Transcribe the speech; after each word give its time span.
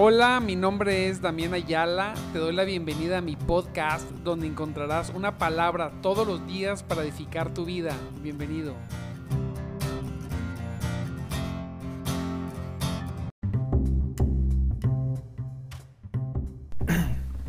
Hola, 0.00 0.38
mi 0.38 0.54
nombre 0.54 1.08
es 1.08 1.20
Damián 1.20 1.54
Ayala. 1.54 2.14
Te 2.32 2.38
doy 2.38 2.54
la 2.54 2.62
bienvenida 2.62 3.18
a 3.18 3.20
mi 3.20 3.34
podcast 3.34 4.08
donde 4.22 4.46
encontrarás 4.46 5.10
una 5.10 5.38
palabra 5.38 5.90
todos 6.02 6.24
los 6.24 6.46
días 6.46 6.84
para 6.84 7.02
edificar 7.02 7.52
tu 7.52 7.64
vida. 7.64 7.96
Bienvenido. 8.22 8.76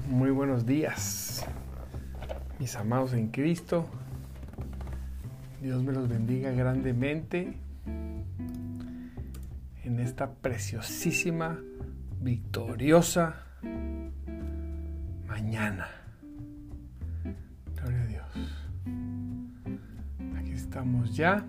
Muy 0.07 0.31
buenos 0.31 0.66
días, 0.66 1.45
mis 2.57 2.75
amados 2.75 3.13
en 3.13 3.27
Cristo. 3.27 3.86
Dios 5.61 5.84
me 5.84 5.93
los 5.93 6.09
bendiga 6.09 6.50
grandemente 6.50 7.59
en 9.84 10.00
esta 10.00 10.34
preciosísima 10.34 11.59
victoriosa 12.22 13.36
mañana. 15.28 15.88
Gloria 17.76 18.02
a 18.02 18.08
Dios. 18.08 18.26
Aquí 20.38 20.52
estamos 20.52 21.16
ya 21.16 21.45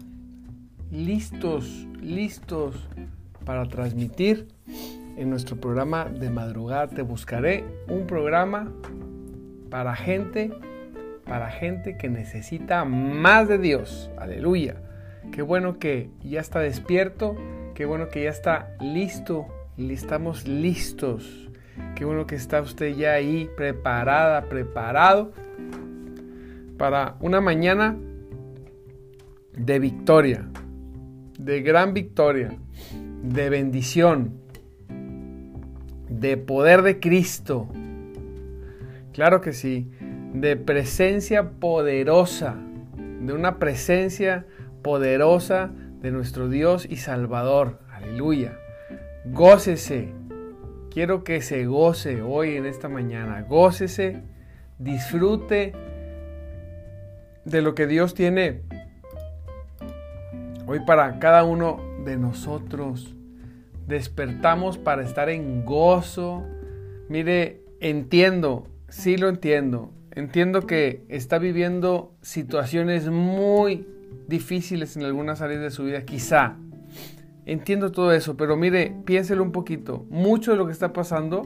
listos, 0.91 1.87
listos 2.01 2.89
para 3.45 3.67
transmitir 3.67 4.49
en 5.17 5.31
nuestro 5.31 5.57
programa 5.57 6.05
de 6.05 6.31
madrugada 6.31 6.89
Te 6.89 7.03
Buscaré, 7.03 7.65
un 7.89 8.07
programa 8.07 8.73
para 9.71 9.97
gente, 9.97 10.53
para 11.25 11.51
gente 11.51 11.97
que 11.97 12.09
necesita 12.09 12.85
más 12.85 13.49
de 13.49 13.59
Dios. 13.59 14.11
Aleluya. 14.19 14.77
Qué 15.33 15.43
bueno 15.43 15.79
que 15.79 16.11
ya 16.23 16.41
está 16.41 16.61
despierto, 16.61 17.37
qué 17.75 17.87
bueno 17.87 18.09
que 18.09 18.25
ya 18.25 18.31
está 18.31 18.71
listo 18.81 19.47
estamos 19.89 20.47
listos. 20.47 21.49
Qué 21.95 22.05
bueno 22.05 22.27
que 22.27 22.35
está 22.35 22.61
usted 22.61 22.95
ya 22.95 23.13
ahí 23.13 23.49
preparada, 23.57 24.43
preparado 24.49 25.33
para 26.77 27.17
una 27.21 27.41
mañana 27.41 27.97
de 29.57 29.79
victoria, 29.79 30.49
de 31.39 31.63
gran 31.63 31.95
victoria, 31.95 32.59
de 33.23 33.49
bendición, 33.49 34.35
de 36.09 36.37
poder 36.37 36.83
de 36.83 37.01
Cristo. 37.01 37.69
Claro 39.13 39.41
que 39.41 39.53
sí, 39.53 39.91
de 40.35 40.57
presencia 40.57 41.53
poderosa, 41.53 42.57
de 43.21 43.33
una 43.33 43.59
presencia 43.59 44.47
poderosa 44.83 45.71
de 46.01 46.11
nuestro 46.11 46.49
Dios 46.49 46.87
y 46.89 46.97
Salvador. 46.97 47.81
Aleluya. 47.91 48.57
Gócese. 49.25 50.13
Quiero 50.91 51.25
que 51.25 51.43
se 51.43 51.67
goce 51.67 52.23
hoy 52.23 52.57
en 52.57 52.67
esta 52.67 52.89
mañana. 52.89 53.43
Gócese, 53.43 54.23
disfrute 54.79 55.73
de 57.45 57.63
lo 57.63 57.75
que 57.75 57.87
Dios 57.87 58.15
tiene 58.15 58.63
hoy 60.67 60.81
para 60.87 61.19
cada 61.19 61.45
uno 61.45 61.81
de 62.05 62.17
nosotros. 62.17 63.15
Despertamos 63.87 64.79
para 64.79 65.03
estar 65.03 65.29
en 65.29 65.65
gozo. 65.65 66.45
Mire, 67.09 67.61
entiendo, 67.81 68.67
sí 68.89 69.17
lo 69.17 69.29
entiendo. 69.29 69.93
Entiendo 70.13 70.67
que 70.67 71.05
está 71.09 71.39
viviendo 71.39 72.15
situaciones 72.23 73.09
muy 73.11 73.87
difíciles 74.29 74.97
en 74.97 75.05
algunas 75.05 75.41
áreas 75.41 75.61
de 75.61 75.71
su 75.71 75.85
vida, 75.85 76.03
quizá. 76.03 76.57
Entiendo 77.51 77.91
todo 77.91 78.13
eso, 78.13 78.37
pero 78.37 78.57
mire, 78.57 78.95
piénselo 79.05 79.43
un 79.43 79.51
poquito. 79.51 80.07
Mucho 80.09 80.53
de 80.53 80.57
lo 80.57 80.67
que 80.67 80.73
está 80.73 80.93
pasando, 80.93 81.43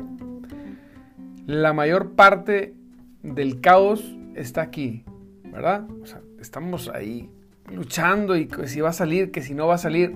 la 1.47 1.73
mayor 1.73 2.11
parte 2.11 2.75
del 3.23 3.63
caos 3.63 4.15
está 4.35 4.61
aquí, 4.61 5.03
¿verdad? 5.51 5.89
O 6.03 6.05
sea, 6.05 6.21
estamos 6.39 6.91
ahí 6.91 7.31
luchando 7.73 8.37
y 8.37 8.51
si 8.67 8.83
va 8.83 8.91
a 8.91 8.93
salir, 8.93 9.31
que 9.31 9.41
si 9.41 9.55
no 9.55 9.67
va 9.67 9.77
a 9.77 9.79
salir. 9.79 10.15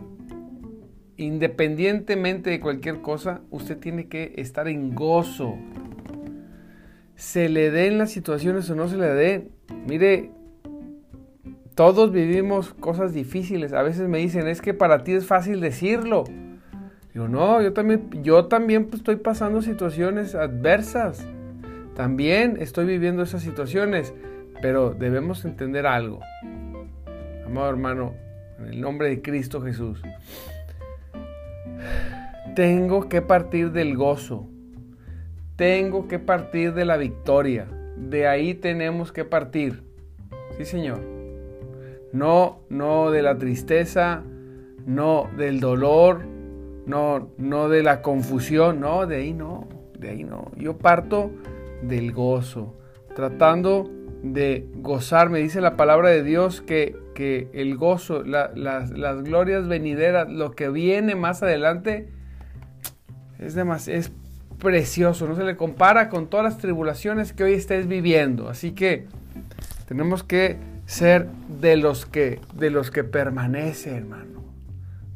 Independientemente 1.16 2.50
de 2.50 2.60
cualquier 2.60 3.00
cosa, 3.00 3.40
usted 3.48 3.78
tiene 3.78 4.08
que 4.08 4.34
estar 4.36 4.68
en 4.68 4.94
gozo. 4.94 5.56
Se 7.14 7.48
le 7.48 7.70
den 7.70 7.96
las 7.96 8.10
situaciones 8.10 8.68
o 8.68 8.74
no 8.74 8.88
se 8.88 8.98
le 8.98 9.06
den. 9.06 9.52
Mire, 9.86 10.32
todos 11.78 12.10
vivimos 12.10 12.74
cosas 12.74 13.14
difíciles. 13.14 13.72
A 13.72 13.84
veces 13.84 14.08
me 14.08 14.18
dicen, 14.18 14.48
es 14.48 14.60
que 14.60 14.74
para 14.74 15.04
ti 15.04 15.12
es 15.12 15.26
fácil 15.26 15.60
decirlo. 15.60 16.24
Digo, 17.14 17.28
no, 17.28 17.62
yo 17.62 17.72
también, 17.72 18.10
yo 18.24 18.46
también 18.46 18.86
pues, 18.86 18.96
estoy 18.96 19.14
pasando 19.14 19.62
situaciones 19.62 20.34
adversas. 20.34 21.24
También 21.94 22.56
estoy 22.58 22.84
viviendo 22.84 23.22
esas 23.22 23.42
situaciones. 23.42 24.12
Pero 24.60 24.90
debemos 24.90 25.44
entender 25.44 25.86
algo. 25.86 26.18
Amado 27.46 27.70
hermano, 27.70 28.14
en 28.58 28.66
el 28.66 28.80
nombre 28.80 29.08
de 29.08 29.22
Cristo 29.22 29.60
Jesús. 29.62 30.02
Tengo 32.56 33.08
que 33.08 33.22
partir 33.22 33.70
del 33.70 33.96
gozo. 33.96 34.48
Tengo 35.54 36.08
que 36.08 36.18
partir 36.18 36.74
de 36.74 36.84
la 36.84 36.96
victoria. 36.96 37.68
De 37.96 38.26
ahí 38.26 38.54
tenemos 38.54 39.12
que 39.12 39.24
partir. 39.24 39.84
Sí, 40.56 40.64
Señor. 40.64 41.17
No, 42.12 42.60
no 42.68 43.10
de 43.10 43.22
la 43.22 43.36
tristeza, 43.36 44.22
no 44.86 45.28
del 45.36 45.60
dolor, 45.60 46.24
no, 46.86 47.30
no 47.36 47.68
de 47.68 47.82
la 47.82 48.00
confusión, 48.00 48.80
no, 48.80 49.06
de 49.06 49.16
ahí 49.16 49.34
no, 49.34 49.68
de 49.98 50.10
ahí 50.10 50.24
no. 50.24 50.50
Yo 50.56 50.78
parto 50.78 51.30
del 51.82 52.12
gozo, 52.12 52.74
tratando 53.14 53.90
de 54.22 54.66
gozarme. 54.76 55.40
Dice 55.40 55.60
la 55.60 55.76
palabra 55.76 56.08
de 56.08 56.22
Dios 56.22 56.62
que, 56.62 56.96
que 57.14 57.48
el 57.52 57.76
gozo, 57.76 58.22
las, 58.22 58.56
las, 58.56 59.22
glorias 59.22 59.68
venideras, 59.68 60.30
lo 60.30 60.52
que 60.52 60.70
viene 60.70 61.14
más 61.14 61.42
adelante, 61.42 62.08
es, 63.38 63.56
es 63.88 64.12
precioso, 64.58 65.28
no 65.28 65.36
se 65.36 65.44
le 65.44 65.56
compara 65.56 66.08
con 66.08 66.26
todas 66.28 66.44
las 66.44 66.58
tribulaciones 66.58 67.32
que 67.32 67.44
hoy 67.44 67.52
estés 67.52 67.86
viviendo. 67.86 68.48
Así 68.48 68.72
que 68.72 69.06
tenemos 69.86 70.24
que 70.24 70.56
ser 70.88 71.28
de 71.60 71.76
los 71.76 72.06
que 72.06 72.40
de 72.54 72.70
los 72.70 72.90
que 72.90 73.04
permanece, 73.04 73.94
hermano. 73.94 74.42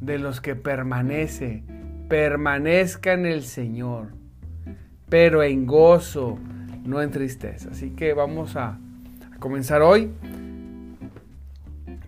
De 0.00 0.18
los 0.18 0.42
que 0.42 0.54
permanece. 0.54 1.64
Permanezca 2.08 3.14
en 3.14 3.24
el 3.24 3.42
Señor, 3.42 4.08
pero 5.08 5.42
en 5.42 5.66
gozo, 5.66 6.38
no 6.84 7.00
en 7.00 7.10
tristeza. 7.10 7.70
Así 7.72 7.90
que 7.90 8.12
vamos 8.12 8.54
a, 8.54 8.78
comenzar 9.38 9.80
hoy. 9.80 10.10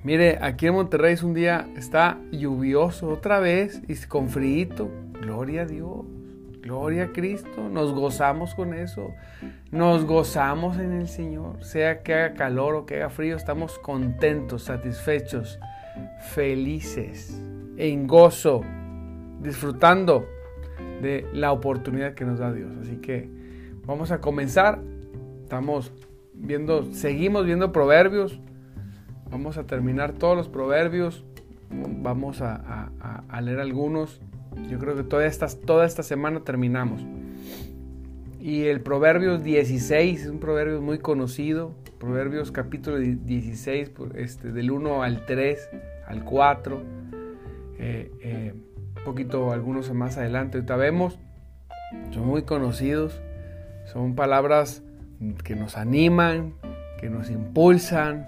Mire, 0.03 0.39
aquí 0.43 0.67
en 0.67 0.75
Monterrey 0.75 1.15
es 1.15 1.23
un 1.23 1.33
día, 1.33 1.67
está 1.75 2.19
lluvioso 2.31 3.09
otra 3.09 3.41
vez 3.41 3.81
y 3.89 3.97
con 4.07 4.29
frío. 4.29 4.91
Gloria 5.23 5.63
a 5.63 5.65
Dios. 5.65 6.05
Gloria 6.75 7.05
a 7.05 7.13
Cristo, 7.13 7.69
nos 7.71 7.95
gozamos 7.95 8.57
con 8.57 8.75
eso, 8.75 9.15
nos 9.71 10.05
gozamos 10.05 10.77
en 10.79 10.93
el 10.93 11.07
Señor, 11.07 11.63
sea 11.63 12.03
que 12.03 12.13
haga 12.15 12.35
calor 12.35 12.75
o 12.75 12.85
que 12.85 12.97
haga 12.97 13.11
frío, 13.11 13.37
estamos 13.37 13.79
contentos, 13.79 14.65
satisfechos, 14.65 15.61
felices, 16.35 17.41
en 17.77 18.09
gozo, 18.09 18.63
disfrutando 19.41 20.27
de 21.01 21.25
la 21.33 21.53
oportunidad 21.53 22.15
que 22.15 22.25
nos 22.25 22.41
da 22.41 22.53
Dios. 22.53 22.73
Así 22.83 22.97
que 22.97 23.31
vamos 23.87 24.11
a 24.11 24.21
comenzar, 24.21 24.81
estamos 25.45 25.93
viendo, 26.35 26.93
seguimos 26.93 27.47
viendo 27.47 27.71
proverbios, 27.71 28.41
vamos 29.31 29.59
a 29.59 29.65
terminar 29.65 30.15
todos 30.15 30.37
los 30.37 30.49
proverbios, 30.49 31.25
vamos 31.71 32.41
a, 32.43 32.91
a 33.29 33.41
leer 33.41 33.61
algunos 33.61 34.21
yo 34.69 34.79
creo 34.79 34.97
que 34.97 35.05
toda 35.05 35.27
esta, 35.27 35.49
toda 35.49 35.87
esta 35.87 36.03
semana 36.03 36.41
terminamos. 36.41 37.05
Y 38.41 38.65
el 38.65 38.83
Proverbios 38.83 39.43
16 39.43 40.23
es 40.23 40.29
un 40.29 40.39
proverbio 40.39 40.83
muy 40.83 40.99
conocido. 40.99 41.73
Proverbios 41.99 42.53
capítulo 42.53 42.99
16, 42.99 43.93
este, 44.17 44.53
del 44.53 44.71
1 44.71 45.03
al 45.03 45.25
3, 45.25 45.71
al 46.07 46.25
4. 46.25 46.83
Eh, 47.79 48.13
eh, 48.21 48.55
un 48.99 49.05
poquito 49.05 49.51
algunos 49.51 49.91
más 49.95 50.19
adelante. 50.19 50.59
Ahorita 50.59 50.77
vemos. 50.77 51.19
Son 52.11 52.27
muy 52.27 52.43
conocidos. 52.43 53.23
Son 53.87 54.15
palabras 54.15 54.83
que 55.43 55.57
nos 55.57 55.79
animan, 55.79 56.53
que 57.01 57.09
nos 57.09 57.31
impulsan, 57.31 58.27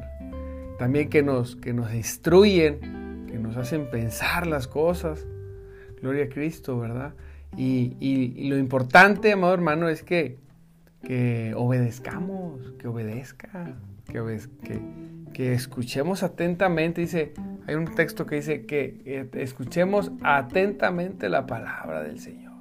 también 0.79 1.11
que 1.11 1.23
nos, 1.23 1.57
que 1.57 1.73
nos 1.73 1.93
instruyen, 1.93 3.27
que 3.27 3.39
nos 3.39 3.57
hacen 3.59 3.91
pensar 3.91 4.47
las 4.47 4.67
cosas. 4.67 5.27
Gloria 6.01 6.25
a 6.25 6.29
Cristo, 6.29 6.79
¿verdad? 6.79 7.15
Y, 7.57 8.49
lo 8.49 8.59
importante, 8.59 9.33
amado 9.33 9.55
hermano, 9.55 9.89
es 9.89 10.03
que, 10.03 10.39
que 11.03 11.55
obedezcamos, 11.57 12.73
que 12.79 12.89
obedezca, 12.89 13.75
que, 14.07 14.81
que, 15.33 15.53
escuchemos 15.55 16.23
atentamente. 16.23 17.01
Dice, 17.01 17.33
hay 17.67 17.75
un 17.75 17.95
texto 17.95 18.27
que 18.27 18.37
dice 18.37 18.67
que 18.67 19.29
escuchemos 19.35 20.13
atentamente 20.23 21.29
la 21.29 21.47
palabra 21.47 22.03
del 22.03 22.21
Señor. 22.21 22.53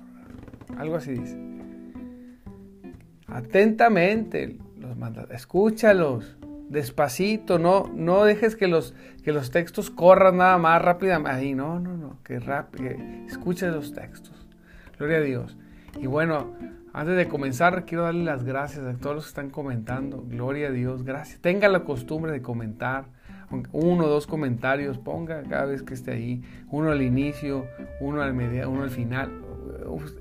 Algo 0.77 0.95
así 0.95 1.11
dice. 1.11 1.37
Atentamente 3.27 4.57
los 4.79 4.95
manda, 4.97 5.27
escúchalos, 5.31 6.37
despacito, 6.69 7.59
no, 7.59 7.91
no 7.93 8.25
dejes 8.25 8.55
que 8.55 8.67
los, 8.67 8.93
que 9.23 9.31
los 9.31 9.51
textos 9.51 9.89
corran 9.89 10.37
nada 10.37 10.57
más 10.57 10.81
rápidamente. 10.81 11.31
Ahí, 11.31 11.53
no, 11.53 11.79
no, 11.79 11.95
no, 11.97 12.19
que 12.23 12.39
rápido, 12.39 12.91
escucha 13.27 13.67
los 13.67 13.93
textos. 13.93 14.47
Gloria 14.97 15.17
a 15.17 15.21
Dios. 15.21 15.57
Y 15.99 16.07
bueno, 16.07 16.53
antes 16.93 17.15
de 17.17 17.27
comenzar, 17.27 17.85
quiero 17.85 18.03
darle 18.03 18.23
las 18.23 18.43
gracias 18.43 18.85
a 18.85 18.93
todos 18.93 19.15
los 19.15 19.25
que 19.25 19.29
están 19.29 19.49
comentando. 19.49 20.23
Gloria 20.27 20.69
a 20.69 20.71
Dios, 20.71 21.03
gracias. 21.03 21.39
Tenga 21.39 21.67
la 21.67 21.81
costumbre 21.81 22.31
de 22.31 22.41
comentar. 22.41 23.05
Uno 23.71 24.05
o 24.05 24.07
dos 24.07 24.27
comentarios, 24.27 24.97
ponga 24.97 25.43
cada 25.43 25.65
vez 25.65 25.83
que 25.83 25.93
esté 25.93 26.11
ahí. 26.11 26.41
Uno 26.69 26.91
al 26.91 27.01
inicio, 27.01 27.67
uno 27.99 28.21
al 28.21 28.33
medio, 28.33 28.69
uno 28.69 28.83
al 28.83 28.89
final. 28.89 29.29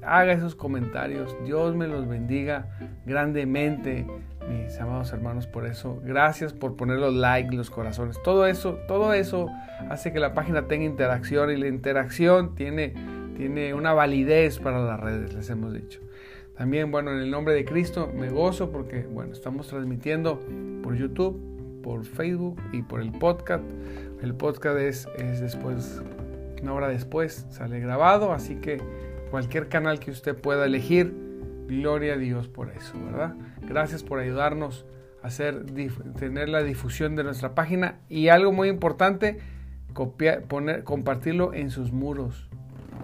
Haga 0.03 0.33
esos 0.33 0.55
comentarios. 0.55 1.37
Dios 1.45 1.75
me 1.75 1.87
los 1.87 2.09
bendiga 2.09 2.69
grandemente, 3.07 4.07
mis 4.49 4.79
amados 4.79 5.13
hermanos, 5.13 5.47
por 5.47 5.67
eso. 5.67 6.01
Gracias 6.05 6.53
por 6.53 6.77
poner 6.77 6.99
los 6.99 7.15
likes, 7.15 7.55
los 7.55 7.71
corazones. 7.71 8.21
Todo 8.23 8.47
eso, 8.47 8.79
todo 8.87 9.13
eso 9.13 9.49
hace 9.91 10.13
que 10.13 10.21
la 10.21 10.35
página 10.35 10.67
tenga 10.67 10.85
interacción 10.85 11.51
y 11.51 11.57
la 11.57 11.69
interacción 11.69 12.55
tiene, 12.55 12.95
tiene 13.37 13.75
una 13.75 13.93
validez 13.93 14.59
para 14.59 14.81
las 14.81 15.01
redes, 15.01 15.35
les 15.35 15.49
hemos 15.51 15.73
dicho. 15.73 16.01
También, 16.57 16.91
bueno, 16.91 17.11
en 17.11 17.19
el 17.19 17.31
nombre 17.31 17.55
de 17.55 17.65
Cristo 17.65 18.13
me 18.15 18.29
gozo 18.29 18.71
porque, 18.71 19.03
bueno, 19.03 19.33
estamos 19.33 19.67
transmitiendo 19.69 20.41
por 20.83 20.95
YouTube, 20.95 21.81
por 21.83 22.05
Facebook 22.05 22.61
y 22.73 22.83
por 22.83 23.01
el 23.01 23.11
podcast. 23.13 23.65
El 24.23 24.35
podcast 24.35 24.79
es, 24.79 25.09
es 25.19 25.41
después, 25.41 26.01
una 26.63 26.73
hora 26.73 26.89
después, 26.89 27.47
sale 27.51 27.81
grabado, 27.81 28.33
así 28.33 28.57
que 28.57 28.81
cualquier 29.31 29.69
canal 29.69 29.99
que 29.99 30.13
usted 30.13 30.37
pueda 30.37 30.65
elegir, 30.65 31.13
gloria 31.67 32.15
a 32.15 32.17
Dios 32.17 32.49
por 32.49 32.71
eso, 32.71 32.95
¿verdad? 33.05 33.35
Gracias 33.69 34.03
por 34.03 34.19
ayudarnos 34.19 34.87
a 35.23 35.29
tener 36.19 36.49
la 36.49 36.63
difusión 36.63 37.17
de 37.17 37.25
nuestra 37.25 37.55
página 37.55 37.99
y 38.09 38.29
algo 38.29 38.53
muy 38.53 38.69
importante, 38.69 39.39
copiar, 39.95 40.43
poner, 40.43 40.85
compartirlo 40.85 41.55
en 41.55 41.71
sus 41.71 41.93
muros. 41.93 42.49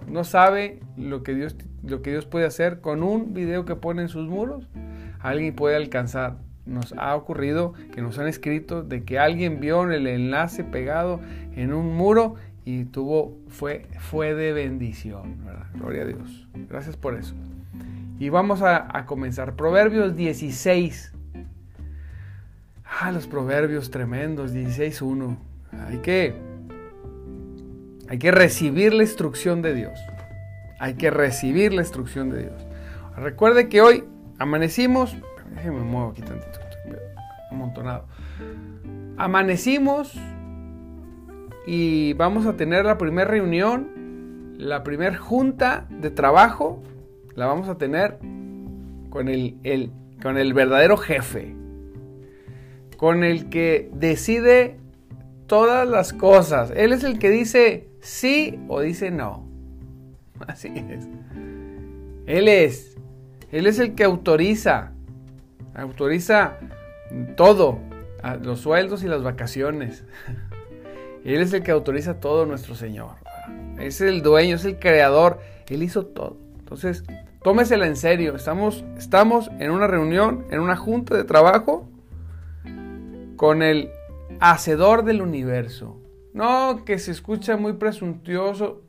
No 0.07 0.23
sabe 0.23 0.79
lo 0.97 1.23
que 1.23 1.33
Dios 1.33 1.55
lo 1.83 2.01
que 2.01 2.11
Dios 2.11 2.25
puede 2.25 2.45
hacer 2.45 2.81
con 2.81 3.03
un 3.03 3.33
video 3.33 3.65
que 3.65 3.75
pone 3.75 4.03
en 4.03 4.07
sus 4.07 4.27
muros, 4.27 4.67
alguien 5.19 5.55
puede 5.55 5.75
alcanzar. 5.75 6.37
Nos 6.65 6.93
ha 6.93 7.15
ocurrido 7.15 7.73
que 7.93 8.01
nos 8.01 8.19
han 8.19 8.27
escrito 8.27 8.83
de 8.83 9.03
que 9.03 9.17
alguien 9.17 9.59
vio 9.59 9.83
el 9.91 10.05
enlace 10.05 10.63
pegado 10.63 11.19
en 11.55 11.73
un 11.73 11.95
muro 11.95 12.35
y 12.65 12.85
tuvo, 12.85 13.35
fue, 13.47 13.87
fue 13.99 14.35
de 14.35 14.53
bendición. 14.53 15.37
Gloria 15.73 16.03
a 16.03 16.05
Dios. 16.05 16.47
Gracias 16.69 16.97
por 16.97 17.15
eso. 17.15 17.33
Y 18.21 18.29
vamos 18.29 18.61
a, 18.61 19.03
comenzar. 19.07 19.55
Proverbios 19.55 20.15
16. 20.15 21.11
Ah, 22.85 23.11
los 23.11 23.25
proverbios 23.25 23.89
tremendos, 23.89 24.53
16.1. 24.53 25.37
Hay 25.87 25.97
que, 25.97 26.35
hay 28.07 28.19
que 28.19 28.29
recibir 28.29 28.93
la 28.93 29.01
instrucción 29.01 29.63
de 29.63 29.73
Dios. 29.73 29.99
Hay 30.79 30.93
que 30.93 31.09
recibir 31.09 31.73
la 31.73 31.81
instrucción 31.81 32.29
de 32.29 32.43
Dios. 32.43 32.67
Recuerde 33.17 33.69
que 33.69 33.81
hoy 33.81 34.03
amanecimos, 34.37 35.17
déjeme 35.55 35.79
muevo 35.79 36.11
aquí 36.11 36.21
tantito, 36.21 36.59
amontonado. 37.49 38.05
Amanecimos 39.17 40.13
y 41.65 42.13
vamos 42.13 42.45
a 42.45 42.55
tener 42.55 42.85
la 42.85 42.99
primera 42.99 43.31
reunión, 43.31 44.53
la 44.59 44.83
primera 44.83 45.17
junta 45.17 45.87
de 45.89 46.11
trabajo, 46.11 46.83
la 47.35 47.45
vamos 47.47 47.69
a 47.69 47.77
tener 47.77 48.17
con 49.09 49.27
el, 49.27 49.57
el, 49.63 49.91
con 50.21 50.37
el 50.37 50.53
verdadero 50.53 50.97
jefe, 50.97 51.55
con 52.97 53.23
el 53.23 53.49
que 53.49 53.89
decide 53.93 54.77
todas 55.47 55.87
las 55.87 56.13
cosas. 56.13 56.71
Él 56.75 56.93
es 56.93 57.03
el 57.03 57.19
que 57.19 57.29
dice 57.29 57.89
sí 57.99 58.59
o 58.67 58.81
dice 58.81 59.11
no. 59.11 59.47
Así 60.47 60.71
es. 60.75 61.07
Él 62.25 62.47
es. 62.47 62.97
Él 63.51 63.67
es 63.67 63.79
el 63.79 63.95
que 63.95 64.03
autoriza. 64.03 64.91
Autoriza 65.75 66.57
todo. 67.35 67.79
Los 68.41 68.59
sueldos 68.59 69.03
y 69.03 69.07
las 69.07 69.23
vacaciones. 69.23 70.03
Él 71.25 71.41
es 71.41 71.53
el 71.53 71.63
que 71.63 71.71
autoriza 71.71 72.19
todo 72.19 72.45
nuestro 72.45 72.75
Señor. 72.75 73.15
Es 73.79 74.01
el 74.01 74.21
dueño, 74.21 74.55
es 74.55 74.65
el 74.65 74.79
creador. 74.79 75.39
Él 75.67 75.83
hizo 75.83 76.05
todo. 76.05 76.37
Entonces, 76.71 77.03
tómesela 77.43 77.85
en 77.85 77.97
serio. 77.97 78.33
Estamos, 78.33 78.85
estamos 78.97 79.51
en 79.59 79.71
una 79.71 79.87
reunión, 79.87 80.45
en 80.51 80.61
una 80.61 80.77
junta 80.77 81.17
de 81.17 81.25
trabajo 81.25 81.89
con 83.35 83.61
el 83.61 83.89
hacedor 84.39 85.03
del 85.03 85.21
universo. 85.21 85.99
No, 86.33 86.85
que 86.85 86.97
se 86.97 87.11
escucha 87.11 87.57
muy 87.57 87.73
presuntuoso 87.73 88.83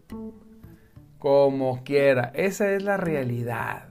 como 1.19 1.83
quiera. 1.83 2.31
Esa 2.37 2.71
es 2.73 2.85
la 2.85 2.99
realidad. 2.99 3.89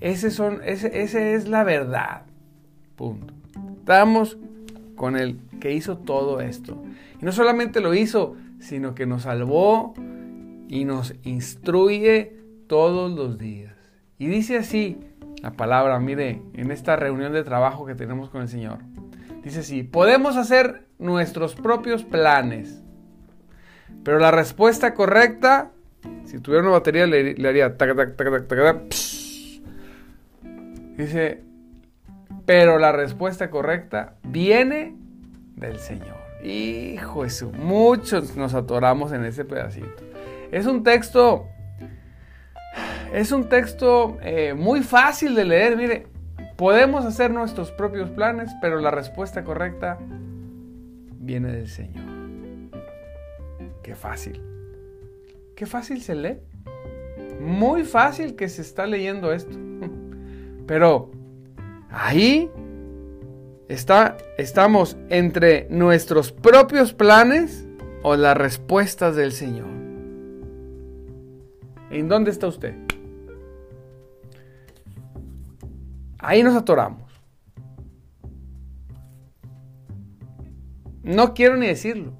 Ese, 0.00 0.26
ese, 0.64 1.34
es 1.34 1.46
la 1.46 1.62
verdad. 1.62 2.22
Punto. 2.96 3.34
Estamos 3.78 4.36
con 4.96 5.16
el 5.16 5.38
que 5.60 5.72
hizo 5.72 5.98
todo 5.98 6.40
esto. 6.40 6.82
Y 7.22 7.24
no 7.24 7.30
solamente 7.30 7.80
lo 7.80 7.94
hizo, 7.94 8.34
sino 8.58 8.96
que 8.96 9.06
nos 9.06 9.22
salvó 9.22 9.94
y 10.66 10.84
nos 10.84 11.14
instruye 11.22 12.36
todos 12.66 13.12
los 13.12 13.38
días. 13.38 13.74
Y 14.18 14.26
dice 14.26 14.58
así 14.58 14.98
la 15.42 15.52
palabra, 15.52 15.98
mire, 16.00 16.42
en 16.54 16.70
esta 16.70 16.96
reunión 16.96 17.32
de 17.32 17.44
trabajo 17.44 17.86
que 17.86 17.94
tenemos 17.94 18.30
con 18.30 18.42
el 18.42 18.48
Señor. 18.48 18.78
Dice 19.42 19.60
así, 19.60 19.82
podemos 19.82 20.36
hacer 20.36 20.86
nuestros 20.98 21.54
propios 21.54 22.04
planes, 22.04 22.82
pero 24.02 24.18
la 24.18 24.30
respuesta 24.30 24.94
correcta 24.94 25.70
si 26.24 26.38
tuviera 26.40 26.64
una 26.64 26.72
batería 26.72 27.06
le, 27.06 27.48
haría 27.48 27.76
tac, 27.76 27.96
tac, 27.96 28.16
tac, 28.16 28.48
tac, 28.48 28.80
Dice, 30.96 31.42
pero 32.46 32.78
la 32.78 32.90
respuesta 32.90 33.50
correcta 33.50 34.14
viene 34.22 34.96
del 35.56 35.78
Señor. 35.78 36.16
Hijo 36.42 37.24
eso, 37.24 37.52
muchos 37.52 38.36
nos 38.36 38.54
atoramos 38.54 39.12
en 39.12 39.24
ese 39.24 39.44
pedacito. 39.44 40.04
Es 40.50 40.66
un 40.66 40.82
texto, 40.82 41.46
es 43.12 43.32
un 43.32 43.48
texto 43.48 44.18
eh, 44.22 44.54
muy 44.54 44.82
fácil 44.82 45.34
de 45.34 45.44
leer. 45.44 45.76
Mire, 45.76 46.06
podemos 46.56 47.04
hacer 47.04 47.30
nuestros 47.30 47.70
propios 47.70 48.10
planes, 48.10 48.50
pero 48.60 48.80
la 48.80 48.90
respuesta 48.90 49.44
correcta 49.44 49.98
viene 51.18 51.52
del 51.52 51.68
Señor. 51.68 52.04
Qué 53.82 53.94
fácil. 53.94 54.42
Qué 55.54 55.66
fácil 55.66 56.02
se 56.02 56.14
lee. 56.14 56.38
Muy 57.40 57.84
fácil 57.84 58.36
que 58.36 58.48
se 58.48 58.62
está 58.62 58.86
leyendo 58.86 59.32
esto. 59.32 59.56
Pero 60.66 61.10
ahí 61.90 62.50
está, 63.68 64.16
estamos 64.38 64.96
entre 65.08 65.66
nuestros 65.70 66.32
propios 66.32 66.92
planes 66.92 67.66
o 68.02 68.16
las 68.16 68.36
respuestas 68.36 69.16
del 69.16 69.32
Señor. 69.32 69.68
¿En 71.90 72.08
dónde 72.08 72.30
está 72.30 72.48
usted? 72.48 72.85
Ahí 76.26 76.42
nos 76.42 76.56
atoramos. 76.56 77.22
No 81.04 81.34
quiero 81.34 81.56
ni 81.56 81.68
decirlo 81.68 82.14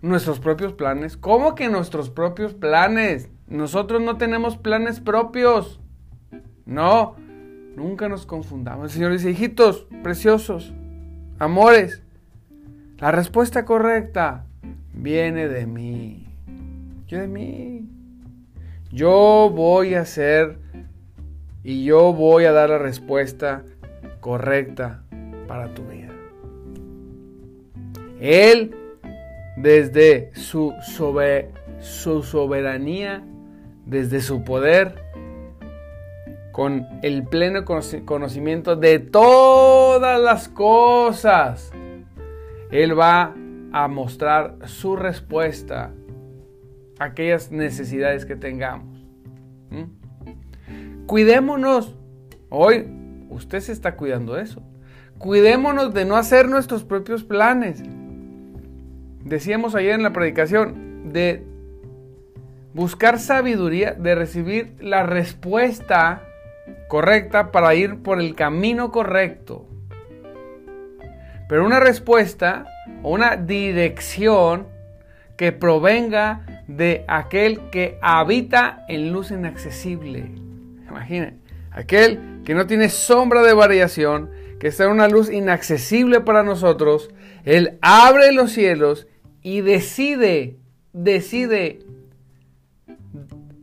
nuestros 0.00 0.40
propios 0.40 0.72
planes. 0.72 1.16
¿Cómo 1.16 1.54
que 1.54 1.68
nuestros 1.68 2.10
propios 2.10 2.54
planes? 2.54 3.30
Nosotros 3.46 4.02
no 4.02 4.18
tenemos 4.18 4.56
planes 4.56 4.98
propios. 4.98 5.80
No, 6.66 7.14
nunca 7.76 8.08
nos 8.08 8.26
confundamos. 8.26 8.86
El 8.86 8.90
Señor 8.90 9.12
dice, 9.12 9.30
hijitos 9.30 9.86
preciosos, 10.02 10.72
amores, 11.38 12.02
la 12.98 13.12
respuesta 13.12 13.64
correcta 13.64 14.44
viene 14.92 15.46
de 15.46 15.66
mí. 15.66 16.26
Yo 17.06 17.20
de 17.20 17.28
mí. 17.28 17.88
Yo 18.90 19.52
voy 19.54 19.94
a 19.94 20.00
hacer 20.00 20.61
y 21.64 21.84
yo 21.84 22.12
voy 22.12 22.44
a 22.44 22.52
dar 22.52 22.70
la 22.70 22.78
respuesta 22.78 23.64
correcta 24.20 25.02
para 25.46 25.72
tu 25.74 25.82
vida. 25.84 26.08
Él 28.20 28.74
desde 29.56 30.30
su, 30.34 30.74
soberanía, 32.22 33.24
desde 33.86 34.20
su 34.20 34.44
poder, 34.44 34.94
con 36.52 36.86
el 37.02 37.24
pleno 37.24 37.64
conocimiento 37.64 38.76
de 38.76 38.98
todas 38.98 40.20
las 40.20 40.48
cosas. 40.48 41.72
Él 42.70 42.98
va 42.98 43.34
a 43.72 43.88
mostrar 43.88 44.56
su 44.66 44.96
respuesta 44.96 45.92
a 46.98 47.04
aquellas 47.04 47.50
necesidades 47.50 48.26
que 48.26 48.36
tengamos. 48.36 49.02
Cuidémonos. 51.06 51.94
Hoy 52.48 52.86
usted 53.30 53.60
se 53.60 53.72
está 53.72 53.96
cuidando 53.96 54.36
eso. 54.38 54.62
Cuidémonos 55.18 55.94
de 55.94 56.04
no 56.04 56.16
hacer 56.16 56.48
nuestros 56.48 56.84
propios 56.84 57.24
planes. 57.24 57.82
Decíamos 59.24 59.74
ayer 59.74 59.94
en 59.94 60.02
la 60.02 60.12
predicación 60.12 61.12
de 61.12 61.44
buscar 62.74 63.18
sabiduría, 63.18 63.92
de 63.92 64.14
recibir 64.14 64.74
la 64.80 65.04
respuesta 65.04 66.22
correcta 66.88 67.52
para 67.52 67.74
ir 67.74 68.02
por 68.02 68.20
el 68.20 68.34
camino 68.34 68.90
correcto. 68.90 69.66
Pero 71.48 71.64
una 71.66 71.80
respuesta 71.80 72.66
o 73.02 73.12
una 73.12 73.36
dirección 73.36 74.66
que 75.36 75.52
provenga 75.52 76.64
de 76.66 77.04
aquel 77.08 77.70
que 77.70 77.98
habita 78.00 78.84
en 78.88 79.12
luz 79.12 79.30
inaccesible. 79.30 80.30
Imaginen, 80.92 81.40
aquel 81.70 82.42
que 82.44 82.54
no 82.54 82.66
tiene 82.66 82.90
sombra 82.90 83.42
de 83.42 83.54
variación, 83.54 84.30
que 84.60 84.68
está 84.68 84.84
en 84.84 84.90
una 84.90 85.08
luz 85.08 85.30
inaccesible 85.30 86.20
para 86.20 86.42
nosotros, 86.42 87.08
Él 87.44 87.78
abre 87.80 88.32
los 88.32 88.52
cielos 88.52 89.06
y 89.40 89.62
decide, 89.62 90.58
decide 90.92 91.80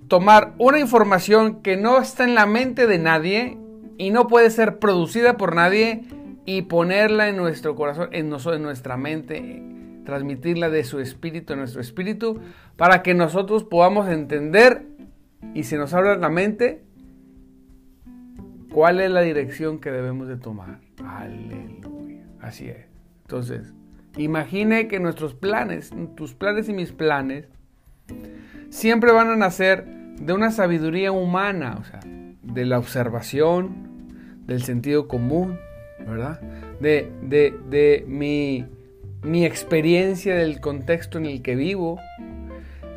tomar 0.07 0.55
una 0.57 0.79
información 0.79 1.61
que 1.61 1.77
no 1.77 1.99
está 1.99 2.23
en 2.23 2.33
la 2.33 2.47
mente 2.47 2.87
de 2.87 2.97
nadie 2.97 3.57
y 3.99 4.09
no 4.09 4.27
puede 4.27 4.49
ser 4.49 4.79
producida 4.79 5.37
por 5.37 5.53
nadie 5.53 6.03
y 6.45 6.63
ponerla 6.63 7.29
en 7.29 7.37
nuestro 7.37 7.75
corazón, 7.75 8.09
en, 8.11 8.33
en 8.33 8.63
nuestra 8.63 8.97
mente, 8.97 9.61
transmitirla 10.03 10.71
de 10.71 10.83
su 10.83 10.99
espíritu 10.99 11.53
en 11.53 11.59
nuestro 11.59 11.79
espíritu, 11.79 12.39
para 12.75 13.03
que 13.03 13.13
nosotros 13.13 13.63
podamos 13.63 14.09
entender 14.09 14.87
y 15.53 15.63
se 15.63 15.77
nos 15.77 15.93
abra 15.93 16.17
la 16.17 16.29
mente 16.29 16.88
cuál 18.79 19.01
es 19.01 19.11
la 19.11 19.19
dirección 19.19 19.79
que 19.79 19.91
debemos 19.91 20.29
de 20.29 20.37
tomar. 20.37 20.79
Aleluya. 21.05 22.23
Así 22.39 22.69
es. 22.69 22.85
Entonces, 23.23 23.73
imagine 24.15 24.87
que 24.87 25.01
nuestros 25.01 25.33
planes, 25.33 25.91
tus 26.15 26.33
planes 26.33 26.69
y 26.69 26.73
mis 26.73 26.93
planes, 26.93 27.49
siempre 28.69 29.11
van 29.11 29.27
a 29.27 29.35
nacer 29.35 29.83
de 30.21 30.31
una 30.31 30.51
sabiduría 30.51 31.11
humana, 31.11 31.75
o 31.77 31.83
sea, 31.83 31.99
de 32.41 32.65
la 32.65 32.79
observación, 32.79 34.07
del 34.45 34.63
sentido 34.63 35.09
común, 35.09 35.59
¿verdad? 36.07 36.39
De, 36.79 37.11
de, 37.21 38.05
mi, 38.07 38.65
mi, 39.23 39.45
experiencia, 39.45 40.35
del 40.35 40.61
contexto 40.61 41.17
en 41.17 41.25
el 41.25 41.41
que 41.41 41.57
vivo, 41.57 41.99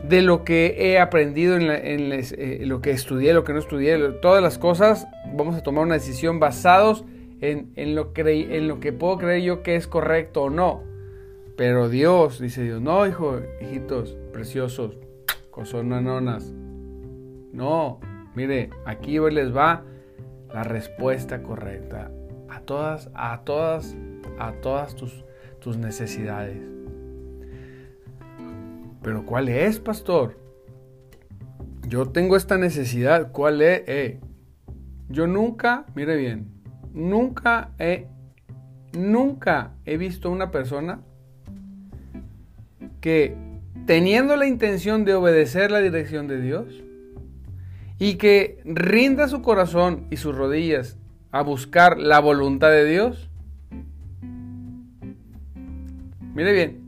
de 0.09 0.23
lo 0.23 0.45
que 0.45 0.77
he 0.79 1.01
aprendido 1.01 1.57
en, 1.57 1.69
eh, 1.73 2.61
lo 2.67 2.81
que 2.81 2.93
estudié, 2.93 3.35
lo 3.35 3.43
que 3.43 3.53
no 3.53 3.59
estudié, 3.59 3.99
todas 4.23 4.41
las 4.41 4.59
cosas, 4.59 5.09
vamos 5.35 5.57
a 5.57 5.63
tomar 5.63 5.85
una 5.85 5.95
decisión 5.95 6.41
basados 6.41 7.05
en, 7.41 7.73
en, 7.77 7.95
lo, 7.95 8.13
en 8.15 8.69
lo 8.69 8.81
que 8.81 8.93
puedo 8.93 9.19
creer 9.19 9.43
yo 9.43 9.63
que 9.63 9.77
es 9.77 9.87
correcto 9.87 10.45
o 10.45 10.51
no. 10.51 10.83
Pero 11.57 11.89
Dios, 11.89 12.41
dice 12.41 12.63
Dios, 12.63 12.81
no, 12.81 13.07
hijo, 13.07 13.41
hijitos 13.61 14.17
preciosos, 14.33 14.97
cosonanonas. 15.51 16.53
No, 17.53 18.01
mire, 18.35 18.71
aquí 18.87 19.19
hoy 19.19 19.33
les 19.33 19.55
va 19.55 19.85
la 20.53 20.65
respuesta 20.65 21.43
correcta 21.43 22.11
a 22.49 22.61
todas, 22.61 23.11
a 23.15 23.43
todas, 23.45 23.97
a 24.39 24.53
todas 24.53 24.95
tus, 24.95 25.25
tus 25.61 25.77
necesidades. 25.77 26.59
Pero 29.03 29.27
¿cuál 29.27 29.49
es, 29.49 29.81
pastor? 29.81 30.37
Yo 31.89 32.07
tengo 32.07 32.37
esta 32.37 32.57
necesidad. 32.57 33.33
¿Cuál 33.33 33.61
es? 33.63 33.83
Eh, 33.87 34.21
yo 35.13 35.27
nunca, 35.27 35.85
mire 35.95 36.17
bien, 36.17 36.49
nunca 36.93 37.71
he, 37.79 38.09
nunca 38.93 39.75
he 39.85 39.97
visto 39.99 40.31
una 40.31 40.51
persona 40.51 41.03
que 43.01 43.37
teniendo 43.87 44.37
la 44.37 44.47
intención 44.47 45.05
de 45.05 45.15
obedecer 45.15 45.71
la 45.71 45.81
dirección 45.81 46.29
de 46.29 46.41
Dios 46.41 46.83
y 47.99 48.15
que 48.15 48.61
rinda 48.65 49.29
su 49.29 49.43
corazón 49.43 50.07
y 50.11 50.17
sus 50.17 50.35
rodillas 50.35 50.99
a 51.31 51.43
buscar 51.43 51.99
la 51.99 52.19
voluntad 52.21 52.71
de 52.71 52.85
Dios, 52.85 53.31
mire 56.35 56.53
bien, 56.53 56.81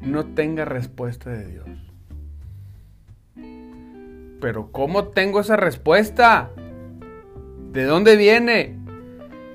no 0.00 0.24
tenga 0.34 0.64
respuesta 0.64 1.30
de 1.30 1.46
Dios. 1.46 1.68
Pero 4.40 4.70
¿cómo 4.70 5.08
tengo 5.08 5.40
esa 5.40 5.56
respuesta? 5.56 6.50
¿De 7.76 7.84
dónde 7.84 8.16
viene? 8.16 8.74